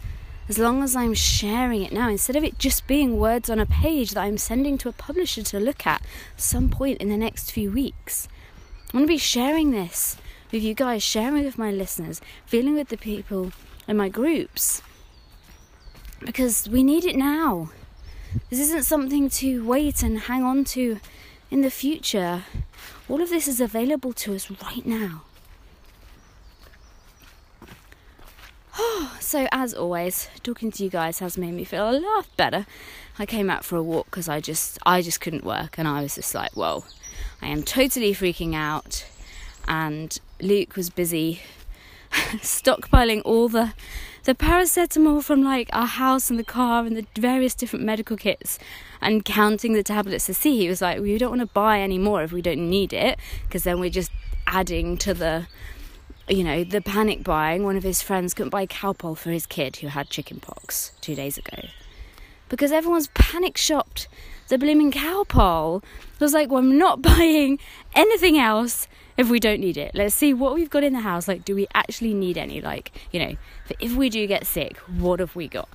As 0.49 0.59
long 0.59 0.83
as 0.83 0.97
I'm 0.97 1.15
sharing 1.15 1.83
it 1.85 1.93
now, 1.93 2.09
instead 2.09 2.35
of 2.35 2.43
it 2.43 2.59
just 2.59 2.89
being 2.89 3.17
words 3.17 3.49
on 3.49 3.61
a 3.61 3.67
page 3.67 4.11
that 4.11 4.23
I'm 4.23 4.39
sending 4.39 4.77
to 4.79 4.89
a 4.89 4.93
publisher 4.93 5.45
to 5.45 5.61
look 5.61 5.87
at 5.87 6.03
some 6.37 6.69
point 6.69 7.01
in 7.01 7.09
the 7.09 7.17
next 7.17 7.53
few 7.53 7.71
weeks, 7.71 8.27
I 8.93 8.97
want 8.97 9.05
to 9.05 9.15
be 9.15 9.19
sharing 9.19 9.71
this 9.71 10.17
with 10.51 10.65
you 10.65 10.75
guys, 10.75 11.05
sharing 11.05 11.45
with 11.45 11.59
my 11.59 11.71
listeners, 11.71 12.21
feeling 12.45 12.75
with 12.75 12.89
the 12.89 12.97
people 12.97 13.53
in 13.87 13.97
my 13.97 14.09
groups. 14.09 14.83
Because 16.21 16.69
we 16.69 16.83
need 16.83 17.05
it 17.05 17.15
now. 17.17 17.71
This 18.51 18.61
isn't 18.61 18.85
something 18.85 19.29
to 19.31 19.65
wait 19.65 20.03
and 20.03 20.19
hang 20.21 20.43
on 20.43 20.65
to 20.65 21.01
in 21.51 21.63
the 21.63 21.71
future. 21.71 22.45
All 23.09 23.21
of 23.21 23.31
this 23.31 23.49
is 23.49 23.61
available 23.61 24.13
to 24.15 24.35
us 24.35 24.51
right 24.51 24.85
now. 24.85 25.23
so 29.21 29.47
as 29.53 29.75
always, 29.75 30.29
talking 30.43 30.71
to 30.73 30.85
you 30.85 30.91
guys 30.91 31.19
has 31.21 31.39
made 31.39 31.53
me 31.53 31.65
feel 31.65 31.91
a 31.91 31.99
lot 31.99 32.27
better. 32.37 32.67
I 33.19 33.27
came 33.27 33.49
out 33.49 33.65
for 33.65 33.77
a 33.77 33.83
walk 33.83 34.07
because 34.07 34.29
I 34.29 34.41
just 34.41 34.79
I 34.85 35.03
just 35.03 35.21
couldn't 35.21 35.45
work 35.45 35.79
and 35.79 35.89
I 35.89 36.03
was 36.03 36.17
just 36.17 36.35
like, 36.35 36.53
whoa, 36.53 36.85
I 37.41 37.49
am 37.49 37.63
totally 37.63 38.13
freaking 38.15 38.55
out. 38.55 39.07
And 39.69 40.19
Luke 40.41 40.77
was 40.77 40.91
busy 40.91 41.41
stockpiling 42.13 43.23
all 43.25 43.49
the 43.49 43.73
the 44.27 44.35
paracetamol 44.35 45.23
from 45.23 45.45
like 45.45 45.71
our 45.73 45.87
house 45.87 46.31
and 46.31 46.39
the 46.39 46.45
car 46.45 46.85
and 46.85 46.97
the 46.97 47.07
various 47.17 47.55
different 47.55 47.85
medical 47.85 48.17
kits 48.17 48.59
and 49.01 49.25
counting 49.25 49.73
the 49.73 49.85
tablets 49.85 50.27
to 50.27 50.35
see. 50.35 50.59
He 50.59 50.69
was 50.69 50.83
like, 50.83 51.01
we 51.01 51.17
don't 51.17 51.31
want 51.31 51.43
to 51.43 51.55
buy 51.55 51.79
any 51.79 51.97
more 51.97 52.25
if 52.25 52.33
we 52.33 52.43
don't 52.43 52.69
need 52.69 52.93
it 52.93 53.21
because 53.45 53.63
then 53.63 53.79
we're 53.79 53.89
just 53.89 54.11
adding 54.49 54.97
to 54.99 55.15
the 55.15 55.47
you 56.29 56.43
know, 56.43 56.65
the 56.65 56.81
panic 56.81 57.23
buying, 57.23 57.63
one 57.63 57.77
of 57.77 57.85
his 57.85 58.03
friends 58.03 58.35
couldn't 58.35 58.51
buy 58.51 58.67
Calpol 58.67 59.17
for 59.17 59.31
his 59.31 59.47
kid 59.47 59.77
who 59.77 59.87
had 59.87 60.11
chickenpox 60.11 60.91
two 61.01 61.15
days 61.15 61.39
ago. 61.39 61.69
Because 62.49 62.73
everyone's 62.73 63.07
panic 63.15 63.57
shopped 63.57 64.09
the 64.49 64.59
blooming 64.59 64.91
Calpol. 64.91 65.85
I 65.85 66.25
was 66.25 66.35
like, 66.35 66.51
well, 66.51 66.59
I'm 66.59 66.77
not 66.77 67.01
buying 67.11 67.61
anything 67.95 68.39
else 68.39 68.89
if 69.17 69.31
we 69.31 69.41
don't 69.41 69.61
need 69.61 69.77
it. 69.77 69.93
Let's 69.95 70.15
see 70.15 70.35
what 70.35 70.55
we've 70.55 70.71
got 70.71 70.85
in 70.85 70.93
the 70.93 71.01
house. 71.01 71.27
Like, 71.29 71.45
do 71.45 71.55
we 71.55 71.67
actually 71.75 72.15
need 72.15 72.37
any? 72.37 72.61
Like, 72.61 72.93
you 73.11 73.21
know, 73.21 73.37
if 73.81 73.95
we 73.95 74.11
do 74.11 74.27
get 74.27 74.47
sick, 74.47 74.77
what 74.79 75.21
have 75.21 75.35
we 75.35 75.49
got? 75.49 75.69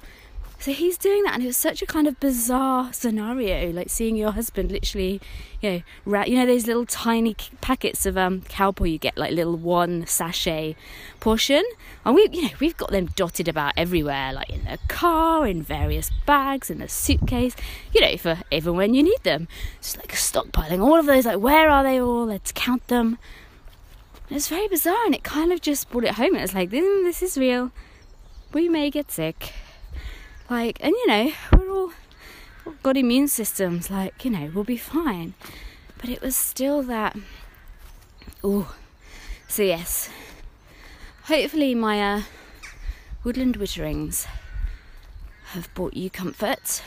So 0.62 0.74
he's 0.74 0.96
doing 0.96 1.24
that, 1.24 1.34
and 1.34 1.42
it 1.42 1.48
was 1.48 1.58
such 1.58 1.82
a 1.82 1.88
kind 1.88 2.08
of 2.08 2.20
bizarre 2.20 2.94
scenario, 2.94 3.72
like 3.72 3.90
seeing 3.90 4.16
your 4.16 4.30
husband 4.30 4.72
literally, 4.72 5.20
you 5.60 5.72
know, 5.72 5.82
ra- 6.06 6.26
you 6.26 6.36
know 6.36 6.46
those 6.46 6.68
little 6.68 6.86
tiny 6.86 7.36
packets 7.62 8.06
of 8.06 8.16
um, 8.16 8.42
Calpol 8.42 8.92
you 8.92 9.00
get, 9.00 9.18
like 9.18 9.32
little 9.32 9.58
one 9.58 10.06
sachet 10.06 10.76
portion, 11.20 11.64
and 12.06 12.14
we, 12.14 12.30
you 12.32 12.44
know, 12.44 12.50
we've 12.60 12.78
got 12.78 12.92
them 12.92 13.08
dotted 13.16 13.48
about 13.48 13.74
everywhere, 13.76 14.34
like 14.34 14.52
in 14.52 14.64
the 14.66 14.78
car, 14.88 15.48
in 15.48 15.64
various 15.64 16.12
bags, 16.28 16.70
in 16.70 16.78
the 16.78 16.88
suitcase, 16.88 17.56
you 17.92 18.00
know, 18.00 18.16
for 18.16 18.38
even 18.52 18.76
when 18.76 18.94
you 18.94 19.02
need 19.02 19.24
them. 19.24 19.48
Just 19.82 19.98
like 19.98 20.12
stockpiling 20.12 20.80
all 20.80 21.00
of 21.00 21.08
those, 21.08 21.26
like 21.26 21.40
where 21.40 21.72
are 21.72 21.82
they 21.82 22.00
all? 22.00 22.28
Let's 22.28 22.52
count 22.52 22.88
them. 22.88 23.18
It's 24.30 24.48
very 24.48 24.68
bizarre, 24.68 25.06
and 25.08 25.16
it 25.16 25.24
kind 25.24 25.52
of 25.52 25.60
just 25.60 25.90
brought 25.90 26.04
it 26.04 26.14
home. 26.14 26.36
It 26.36 26.42
was 26.42 26.54
like, 26.54 26.70
this, 26.70 26.84
this 26.84 27.24
is 27.24 27.36
real. 27.36 27.72
We 28.54 28.70
may 28.70 28.92
get 28.92 29.10
sick 29.10 29.54
like, 30.52 30.78
and 30.82 30.92
you 30.92 31.08
know, 31.08 31.32
we're 31.54 31.72
all 31.72 31.92
got 32.84 32.98
immune 32.98 33.30
systems, 33.30 33.90
like, 33.90 34.26
you 34.26 34.32
know, 34.32 34.52
we'll 34.54 34.66
be 34.66 34.76
fine. 34.76 35.34
But 35.98 36.10
it 36.10 36.22
was 36.22 36.36
still 36.36 36.84
that, 36.84 37.16
oh, 38.44 38.76
so 39.48 39.64
yes, 39.64 40.10
hopefully 41.24 41.74
my 41.74 42.02
uh, 42.02 42.22
woodland 43.24 43.60
witterings 43.60 44.28
have 45.54 45.74
brought 45.74 45.94
you 45.94 46.10
comfort, 46.10 46.84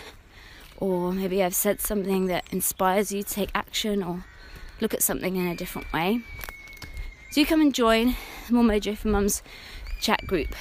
or 0.76 1.12
maybe 1.12 1.42
I've 1.42 1.54
said 1.54 1.80
something 1.80 2.26
that 2.26 2.44
inspires 2.52 3.12
you 3.12 3.22
to 3.22 3.34
take 3.34 3.50
action 3.54 4.02
or 4.02 4.26
look 4.82 4.92
at 4.92 5.02
something 5.02 5.36
in 5.36 5.46
a 5.46 5.56
different 5.56 5.90
way. 5.90 6.20
Do 7.32 7.46
come 7.46 7.62
and 7.62 7.74
join 7.74 8.14
the 8.46 8.52
More 8.52 8.64
Mojo 8.64 8.94
for 8.94 9.08
Mums 9.08 9.42
chat 10.02 10.26
group 10.26 10.54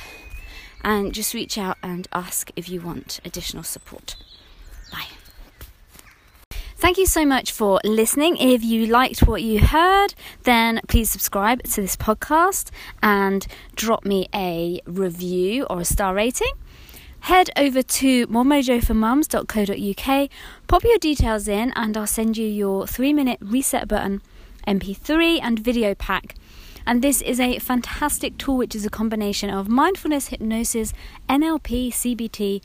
and 0.83 1.13
just 1.13 1.33
reach 1.33 1.57
out 1.57 1.77
and 1.81 2.07
ask 2.13 2.51
if 2.55 2.69
you 2.69 2.81
want 2.81 3.19
additional 3.25 3.63
support. 3.63 4.15
Bye. 4.91 5.07
Thank 6.75 6.97
you 6.97 7.05
so 7.05 7.25
much 7.25 7.51
for 7.51 7.79
listening. 7.85 8.35
If 8.37 8.63
you 8.63 8.87
liked 8.87 9.21
what 9.21 9.41
you 9.41 9.59
heard, 9.59 10.13
then 10.43 10.81
please 10.89 11.09
subscribe 11.09 11.63
to 11.63 11.81
this 11.81 11.95
podcast 11.95 12.71
and 13.01 13.47
drop 13.75 14.03
me 14.03 14.27
a 14.35 14.81
review 14.85 15.63
or 15.69 15.79
a 15.79 15.85
star 15.85 16.13
rating. 16.13 16.51
Head 17.21 17.49
over 17.55 17.81
to 17.81 18.27
moremojoformums.co.uk, 18.27 20.29
pop 20.67 20.83
your 20.83 20.97
details 20.97 21.47
in, 21.47 21.71
and 21.73 21.95
I'll 21.95 22.05
send 22.05 22.35
you 22.35 22.45
your 22.45 22.85
three 22.85 23.13
minute 23.13 23.39
reset 23.41 23.87
button 23.87 24.21
MP3 24.67 25.39
and 25.41 25.57
video 25.57 25.95
pack 25.95 26.35
and 26.85 27.01
this 27.01 27.21
is 27.21 27.39
a 27.39 27.59
fantastic 27.59 28.37
tool 28.37 28.57
which 28.57 28.75
is 28.75 28.85
a 28.85 28.89
combination 28.89 29.49
of 29.49 29.69
mindfulness, 29.69 30.27
hypnosis, 30.27 30.93
NLP, 31.29 31.89
CBT, 31.89 32.61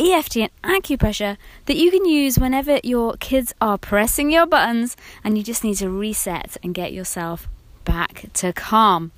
EFT, 0.00 0.36
and 0.36 0.50
acupressure 0.64 1.36
that 1.66 1.76
you 1.76 1.90
can 1.90 2.04
use 2.04 2.38
whenever 2.38 2.80
your 2.82 3.16
kids 3.18 3.54
are 3.60 3.78
pressing 3.78 4.30
your 4.30 4.46
buttons 4.46 4.96
and 5.22 5.38
you 5.38 5.44
just 5.44 5.62
need 5.62 5.76
to 5.76 5.88
reset 5.88 6.56
and 6.62 6.74
get 6.74 6.92
yourself 6.92 7.48
back 7.84 8.26
to 8.34 8.52
calm. 8.52 9.12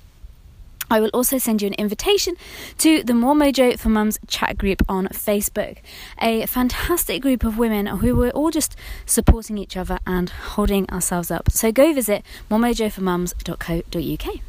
I 0.89 0.99
will 0.99 1.09
also 1.09 1.37
send 1.37 1.61
you 1.61 1.67
an 1.67 1.73
invitation 1.73 2.35
to 2.79 3.03
the 3.03 3.13
More 3.13 3.35
Mojo 3.35 3.77
for 3.77 3.89
Mums 3.89 4.19
chat 4.27 4.57
group 4.57 4.81
on 4.87 5.07
Facebook. 5.07 5.77
A 6.21 6.45
fantastic 6.45 7.21
group 7.21 7.43
of 7.43 7.57
women 7.57 7.87
who 7.87 8.23
are 8.23 8.29
all 8.31 8.51
just 8.51 8.75
supporting 9.05 9.57
each 9.57 9.75
other 9.75 9.99
and 10.07 10.29
holding 10.29 10.89
ourselves 10.89 11.29
up. 11.31 11.51
So 11.51 11.71
go 11.71 11.93
visit 11.93 12.23
moremojoformums.co.uk. 12.49 14.41